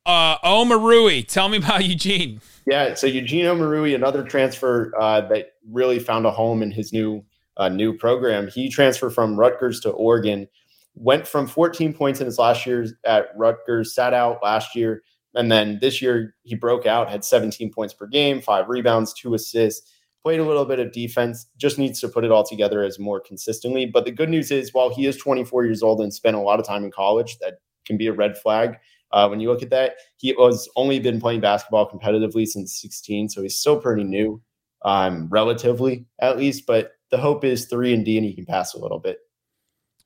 uh, 0.06 0.38
Omoruyi. 0.38 1.26
Tell 1.26 1.48
me 1.48 1.56
about 1.58 1.84
Eugene. 1.86 2.40
Yeah, 2.66 2.94
so 2.94 3.06
Eugene 3.06 3.44
Omoruyi, 3.46 3.94
another 3.94 4.22
transfer 4.22 4.92
uh, 4.98 5.22
that 5.28 5.52
really 5.70 5.98
found 5.98 6.26
a 6.26 6.30
home 6.30 6.62
in 6.62 6.70
his 6.70 6.92
new 6.92 7.24
uh, 7.56 7.68
new 7.68 7.96
program. 7.96 8.48
He 8.48 8.68
transferred 8.68 9.10
from 9.14 9.38
Rutgers 9.38 9.80
to 9.80 9.90
Oregon, 9.90 10.48
went 10.94 11.26
from 11.26 11.46
14 11.46 11.92
points 11.92 12.20
in 12.20 12.26
his 12.26 12.38
last 12.38 12.66
year 12.66 12.86
at 13.04 13.28
Rutgers, 13.36 13.94
sat 13.94 14.14
out 14.14 14.42
last 14.42 14.76
year, 14.76 15.02
and 15.34 15.50
then 15.50 15.78
this 15.80 16.00
year 16.00 16.34
he 16.42 16.54
broke 16.54 16.86
out, 16.86 17.10
had 17.10 17.24
17 17.24 17.72
points 17.72 17.94
per 17.94 18.06
game, 18.06 18.40
five 18.40 18.68
rebounds, 18.68 19.12
two 19.12 19.34
assists, 19.34 19.90
played 20.22 20.40
a 20.40 20.44
little 20.44 20.64
bit 20.64 20.80
of 20.80 20.92
defense, 20.92 21.46
just 21.56 21.78
needs 21.78 22.00
to 22.00 22.08
put 22.08 22.24
it 22.24 22.30
all 22.30 22.44
together 22.44 22.82
as 22.82 22.98
more 22.98 23.20
consistently. 23.20 23.86
But 23.86 24.04
the 24.04 24.12
good 24.12 24.30
news 24.30 24.50
is, 24.50 24.72
while 24.72 24.94
he 24.94 25.06
is 25.06 25.16
24 25.16 25.64
years 25.64 25.82
old 25.82 26.00
and 26.00 26.14
spent 26.14 26.36
a 26.36 26.40
lot 26.40 26.60
of 26.60 26.66
time 26.66 26.84
in 26.84 26.90
college, 26.90 27.38
that 27.38 27.58
can 27.84 27.96
be 27.96 28.06
a 28.06 28.12
red 28.12 28.38
flag. 28.38 28.78
Uh, 29.12 29.28
when 29.28 29.38
you 29.38 29.48
look 29.48 29.62
at 29.62 29.70
that, 29.70 29.96
he 30.16 30.32
was 30.32 30.68
only 30.76 30.98
been 30.98 31.20
playing 31.20 31.40
basketball 31.40 31.88
competitively 31.88 32.46
since 32.46 32.80
16, 32.80 33.28
so 33.28 33.42
he's 33.42 33.58
still 33.58 33.78
pretty 33.78 34.02
new, 34.02 34.40
um, 34.84 35.28
relatively 35.30 36.06
at 36.20 36.38
least. 36.38 36.66
But 36.66 36.92
the 37.10 37.18
hope 37.18 37.44
is 37.44 37.66
three 37.66 37.92
and 37.92 38.04
D, 38.04 38.16
and 38.16 38.26
he 38.26 38.34
can 38.34 38.46
pass 38.46 38.74
a 38.74 38.78
little 38.78 38.98
bit. 38.98 39.18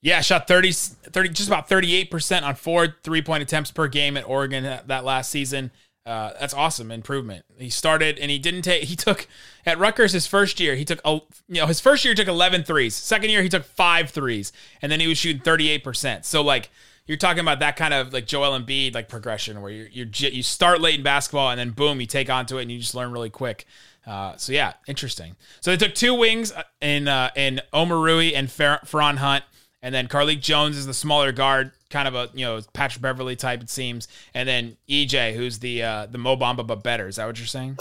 Yeah, 0.01 0.21
shot 0.21 0.47
30, 0.47 0.73
30 0.73 1.29
just 1.31 1.49
about 1.49 1.69
38% 1.69 2.43
on 2.43 2.55
four 2.55 2.97
three 3.03 3.23
point 3.23 3.43
attempts 3.43 3.71
per 3.71 3.89
game 3.89 4.17
at 4.17 4.29
Oregon 4.29 4.63
that, 4.87 5.05
last 5.05 5.31
season. 5.31 5.71
Uh, 6.07 6.33
that's 6.41 6.55
awesome 6.55 6.91
improvement. 6.91 7.45
He 7.59 7.69
started 7.69 8.19
and 8.19 8.31
he 8.31 8.39
didn't 8.39 8.63
take, 8.63 8.85
he 8.85 8.97
took 8.97 9.27
at 9.67 9.79
Rutgers 9.79 10.13
his 10.13 10.27
first 10.27 10.59
year, 10.61 10.75
he 10.75 10.85
took, 10.85 11.01
you 11.05 11.21
know, 11.49 11.67
his 11.67 11.81
first 11.81 12.05
year 12.05 12.15
took 12.15 12.29
11 12.29 12.65
threes. 12.65 12.95
Second 12.95 13.31
year 13.31 13.43
he 13.43 13.49
took 13.49 13.65
five 13.65 14.11
threes 14.11 14.53
and 14.81 14.91
then 14.91 15.01
he 15.01 15.07
was 15.07 15.19
shooting 15.19 15.43
38%. 15.43 16.25
So 16.25 16.43
like, 16.43 16.71
you're 17.09 17.17
talking 17.17 17.41
about 17.41 17.59
that 17.61 17.77
kind 17.77 17.93
of 17.93 18.13
like 18.13 18.27
Joel 18.27 18.59
Embiid 18.59 18.95
like 18.95 19.09
progression 19.09 19.61
where 19.63 19.73
you're 19.73 20.07
you 20.13 20.43
start 20.43 20.81
late 20.81 20.97
in 20.97 21.03
basketball 21.03 21.51
and 21.51 21.59
then 21.59 21.71
boom 21.71 22.01
you 22.01 22.07
take 22.07 22.31
onto 22.31 22.59
it 22.59 22.63
and 22.63 22.71
you 22.71 22.79
just 22.79 22.95
learn 22.95 23.11
really 23.11 23.31
quick. 23.31 23.65
Uh, 24.07 24.37
so 24.37 24.53
yeah, 24.53 24.75
interesting. 24.87 25.35
So 25.61 25.71
they 25.71 25.77
took 25.77 25.95
two 25.95 26.15
wings 26.15 26.53
uh, 26.53 26.63
in 26.81 27.09
uh, 27.09 27.31
in 27.35 27.61
Omoruyi 27.73 28.33
and 28.35 28.51
Fer- 28.51 28.81
Hunt, 28.85 29.45
and 29.83 29.95
then 29.95 30.09
Carlik 30.09 30.41
Jones 30.41 30.77
is 30.77 30.87
the 30.87 30.95
smaller 30.95 31.31
guard, 31.33 31.71
kind 31.91 32.09
of 32.09 32.15
a 32.15 32.29
you 32.35 32.45
know 32.45 32.61
Patrick 32.73 33.01
Beverley 33.01 33.37
type 33.37 33.63
it 33.63 33.71
seems, 33.71 34.09
and 34.35 34.49
then 34.49 34.77
EJ 34.89 35.35
who's 35.35 35.61
the 35.61 35.83
uh, 35.83 36.07
the 36.07 36.19
Mo 36.19 36.37
Bamba 36.37 36.67
but 36.67 36.83
better. 36.83 37.07
Is 37.07 37.17
that 37.17 37.27
what 37.27 37.39
you're 37.39 37.47
saying? 37.47 37.79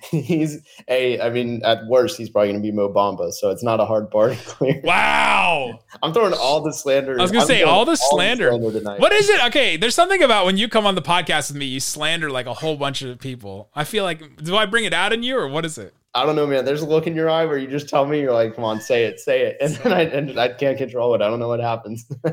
he's 0.10 0.58
a, 0.88 1.20
I 1.20 1.30
mean, 1.30 1.62
at 1.64 1.86
worst, 1.86 2.16
he's 2.16 2.30
probably 2.30 2.52
going 2.52 2.62
to 2.62 2.66
be 2.66 2.72
Mo 2.74 2.92
Bamba, 2.92 3.32
so 3.32 3.50
it's 3.50 3.62
not 3.62 3.80
a 3.80 3.84
hard 3.84 4.10
bar 4.10 4.30
to 4.30 4.36
clear. 4.36 4.80
Wow. 4.90 5.80
I'm 6.02 6.12
throwing 6.12 6.32
all 6.32 6.60
the 6.60 6.72
slander. 6.72 7.18
I 7.18 7.22
was 7.22 7.30
gonna 7.30 7.42
I'm 7.42 7.46
say 7.46 7.60
throwing 7.60 7.74
all 7.74 7.84
the 7.84 7.96
slander. 7.96 8.50
tonight. 8.50 9.00
What 9.00 9.12
is 9.12 9.28
it? 9.28 9.44
Okay, 9.46 9.76
there's 9.76 9.94
something 9.94 10.22
about 10.22 10.46
when 10.46 10.56
you 10.56 10.68
come 10.68 10.86
on 10.86 10.94
the 10.94 11.02
podcast 11.02 11.50
with 11.50 11.58
me, 11.58 11.66
you 11.66 11.80
slander 11.80 12.30
like 12.30 12.46
a 12.46 12.54
whole 12.54 12.76
bunch 12.76 13.02
of 13.02 13.18
people. 13.18 13.68
I 13.74 13.84
feel 13.84 14.04
like 14.04 14.42
do 14.42 14.56
I 14.56 14.66
bring 14.66 14.84
it 14.84 14.94
out 14.94 15.12
in 15.12 15.22
you 15.22 15.36
or 15.36 15.48
what 15.48 15.64
is 15.64 15.76
it? 15.78 15.94
I 16.14 16.26
don't 16.26 16.34
know, 16.34 16.46
man. 16.46 16.64
There's 16.64 16.82
a 16.82 16.86
look 16.86 17.06
in 17.06 17.14
your 17.14 17.30
eye 17.30 17.44
where 17.44 17.56
you 17.56 17.68
just 17.68 17.88
tell 17.88 18.04
me 18.04 18.20
you're 18.20 18.32
like, 18.32 18.56
"Come 18.56 18.64
on, 18.64 18.80
say 18.80 19.04
it, 19.04 19.20
say 19.20 19.42
it," 19.42 19.56
and 19.60 19.74
then 19.76 19.92
I 19.92 20.00
and 20.02 20.38
I 20.38 20.48
can't 20.48 20.76
control 20.76 21.14
it. 21.14 21.22
I 21.22 21.28
don't 21.28 21.38
know 21.38 21.48
what 21.48 21.60
happens. 21.60 22.10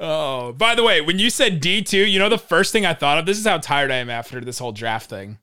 Oh, 0.00 0.52
by 0.52 0.74
the 0.74 0.82
way, 0.82 1.00
when 1.00 1.18
you 1.18 1.30
said 1.30 1.62
D2, 1.62 2.10
you 2.10 2.18
know 2.18 2.28
the 2.28 2.36
first 2.36 2.72
thing 2.72 2.84
I 2.84 2.94
thought 2.94 3.18
of? 3.18 3.26
This 3.26 3.38
is 3.38 3.46
how 3.46 3.58
tired 3.58 3.90
I 3.90 3.96
am 3.96 4.10
after 4.10 4.40
this 4.40 4.58
whole 4.58 4.72
draft 4.72 5.08
thing. 5.08 5.38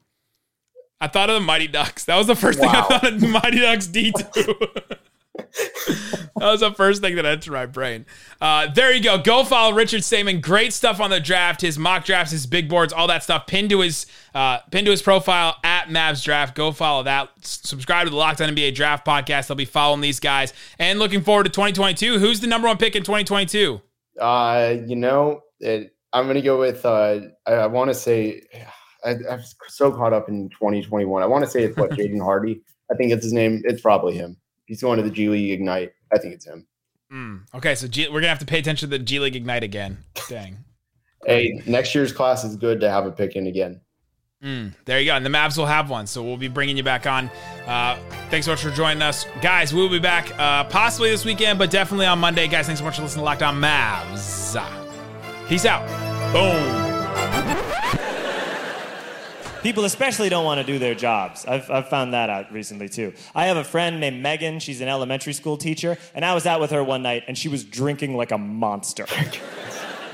I 0.99 1.07
thought 1.07 1.29
of 1.29 1.35
the 1.35 1.39
Mighty 1.39 1.67
Ducks. 1.67 2.05
That 2.05 2.17
was 2.17 2.27
the 2.27 2.35
first 2.35 2.59
thing 2.59 2.69
I 2.69 2.81
thought 2.81 3.05
of 3.05 3.21
Mighty 3.27 3.59
Ducks 3.59 3.87
D2. 3.87 4.97
that 5.47 6.29
was 6.37 6.59
the 6.61 6.73
first 6.73 7.01
thing 7.01 7.15
that 7.15 7.25
entered 7.25 7.53
my 7.53 7.65
brain. 7.65 8.05
Uh, 8.39 8.67
there 8.73 8.93
you 8.93 9.01
go. 9.01 9.17
Go 9.17 9.43
follow 9.43 9.73
Richard 9.73 10.03
Stayman. 10.03 10.41
Great 10.41 10.73
stuff 10.73 10.99
on 10.99 11.09
the 11.09 11.19
draft, 11.19 11.61
his 11.61 11.77
mock 11.77 12.05
drafts, 12.05 12.31
his 12.31 12.45
big 12.45 12.69
boards, 12.69 12.93
all 12.93 13.07
that 13.07 13.23
stuff. 13.23 13.47
Pinned 13.47 13.69
to 13.71 13.81
his 13.81 14.05
uh, 14.33 14.59
pinned 14.71 14.85
to 14.85 14.91
his 14.91 15.01
profile 15.01 15.57
at 15.63 15.87
Mavs 15.87 16.23
Draft. 16.23 16.55
Go 16.55 16.71
follow 16.71 17.03
that. 17.03 17.29
Subscribe 17.41 18.05
to 18.05 18.09
the 18.11 18.15
Locked 18.15 18.41
On 18.41 18.49
NBA 18.49 18.75
Draft 18.75 19.05
podcast. 19.05 19.47
They'll 19.47 19.55
be 19.55 19.65
following 19.65 20.01
these 20.01 20.19
guys 20.19 20.53
and 20.79 20.99
looking 20.99 21.21
forward 21.21 21.43
to 21.43 21.49
2022. 21.49 22.19
Who's 22.19 22.39
the 22.39 22.47
number 22.47 22.67
one 22.67 22.77
pick 22.77 22.95
in 22.95 23.03
2022? 23.03 23.81
uh, 24.19 24.75
you 24.85 24.95
know, 24.95 25.41
it, 25.59 25.95
I'm 26.13 26.27
gonna 26.27 26.41
go 26.41 26.59
with. 26.59 26.85
Uh, 26.85 27.19
I, 27.45 27.51
I 27.53 27.67
want 27.67 27.89
to 27.89 27.93
say, 27.93 28.41
I, 29.03 29.15
I'm 29.29 29.41
so 29.67 29.91
caught 29.91 30.13
up 30.13 30.29
in 30.29 30.49
2021. 30.49 31.23
I 31.23 31.25
want 31.25 31.43
to 31.43 31.49
say 31.49 31.63
it's 31.63 31.77
what 31.77 31.91
Jaden 31.97 32.21
Hardy. 32.21 32.61
I 32.91 32.95
think 32.95 33.11
it's 33.11 33.23
his 33.23 33.33
name. 33.33 33.61
It's 33.65 33.81
probably 33.81 34.15
him. 34.15 34.37
He's 34.71 34.81
going 34.81 34.95
to 34.95 35.03
the 35.03 35.09
G 35.09 35.27
League 35.27 35.51
Ignite. 35.51 35.91
I 36.13 36.17
think 36.17 36.33
it's 36.33 36.47
him. 36.47 36.65
Mm, 37.11 37.41
okay, 37.55 37.75
so 37.75 37.89
G- 37.89 38.07
we're 38.07 38.21
gonna 38.21 38.29
have 38.29 38.39
to 38.39 38.45
pay 38.45 38.57
attention 38.57 38.89
to 38.89 38.97
the 38.97 39.03
G 39.03 39.19
League 39.19 39.35
Ignite 39.35 39.63
again. 39.65 39.97
Dang. 40.29 40.59
Hey, 41.25 41.61
next 41.67 41.93
year's 41.93 42.13
class 42.13 42.45
is 42.45 42.55
good 42.55 42.79
to 42.79 42.89
have 42.89 43.05
a 43.05 43.11
pick 43.11 43.35
in 43.35 43.47
again. 43.47 43.81
Mm, 44.41 44.73
there 44.85 44.97
you 45.01 45.07
go. 45.07 45.15
And 45.17 45.25
the 45.25 45.29
Mavs 45.29 45.57
will 45.57 45.65
have 45.65 45.89
one. 45.89 46.07
So 46.07 46.23
we'll 46.23 46.37
be 46.37 46.47
bringing 46.47 46.77
you 46.77 46.83
back 46.83 47.05
on. 47.05 47.29
Uh, 47.67 47.99
thanks 48.29 48.45
so 48.45 48.53
much 48.53 48.63
for 48.63 48.71
joining 48.71 49.01
us. 49.03 49.25
Guys, 49.41 49.73
we'll 49.73 49.89
be 49.89 49.99
back 49.99 50.31
uh, 50.39 50.63
possibly 50.63 51.09
this 51.11 51.25
weekend, 51.25 51.59
but 51.59 51.69
definitely 51.69 52.05
on 52.05 52.17
Monday. 52.19 52.47
Guys, 52.47 52.65
thanks 52.65 52.79
so 52.79 52.85
much 52.85 52.95
for 52.95 53.01
listening 53.01 53.23
to 53.23 53.25
Locked 53.25 53.43
On 53.43 53.59
Mavs. 53.59 54.55
Peace 55.49 55.65
out. 55.65 55.85
Boom. 56.31 56.90
People 59.61 59.85
especially 59.85 60.29
don't 60.29 60.43
want 60.43 60.59
to 60.59 60.65
do 60.65 60.79
their 60.79 60.95
jobs. 60.95 61.45
I've, 61.45 61.69
I've 61.69 61.87
found 61.87 62.13
that 62.13 62.31
out 62.31 62.51
recently 62.51 62.89
too. 62.89 63.13
I 63.35 63.45
have 63.45 63.57
a 63.57 63.63
friend 63.63 63.99
named 63.99 64.21
Megan. 64.21 64.59
She's 64.59 64.81
an 64.81 64.87
elementary 64.87 65.33
school 65.33 65.55
teacher, 65.55 65.99
and 66.15 66.25
I 66.25 66.33
was 66.33 66.47
out 66.47 66.59
with 66.59 66.71
her 66.71 66.83
one 66.83 67.03
night, 67.03 67.25
and 67.27 67.37
she 67.37 67.47
was 67.47 67.63
drinking 67.63 68.17
like 68.17 68.31
a 68.31 68.39
monster. 68.39 69.05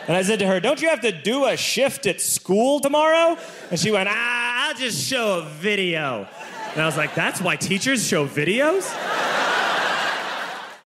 and 0.07 0.17
I 0.17 0.21
said 0.23 0.39
to 0.39 0.47
her, 0.47 0.59
"Don't 0.59 0.81
you 0.81 0.89
have 0.89 1.01
to 1.01 1.13
do 1.13 1.45
a 1.45 1.55
shift 1.55 2.07
at 2.07 2.19
school 2.19 2.81
tomorrow?" 2.81 3.37
And 3.71 3.79
she 3.79 3.89
went, 3.89 4.09
"Ah, 4.11 4.67
I'll 4.67 4.75
just 4.75 5.01
show 5.07 5.39
a 5.39 5.45
video." 5.45 6.27
And 6.73 6.81
I 6.81 6.85
was 6.85 6.97
like, 6.97 7.15
"That's 7.15 7.39
why 7.39 7.55
teachers 7.55 8.05
show 8.05 8.27
videos." 8.27 8.93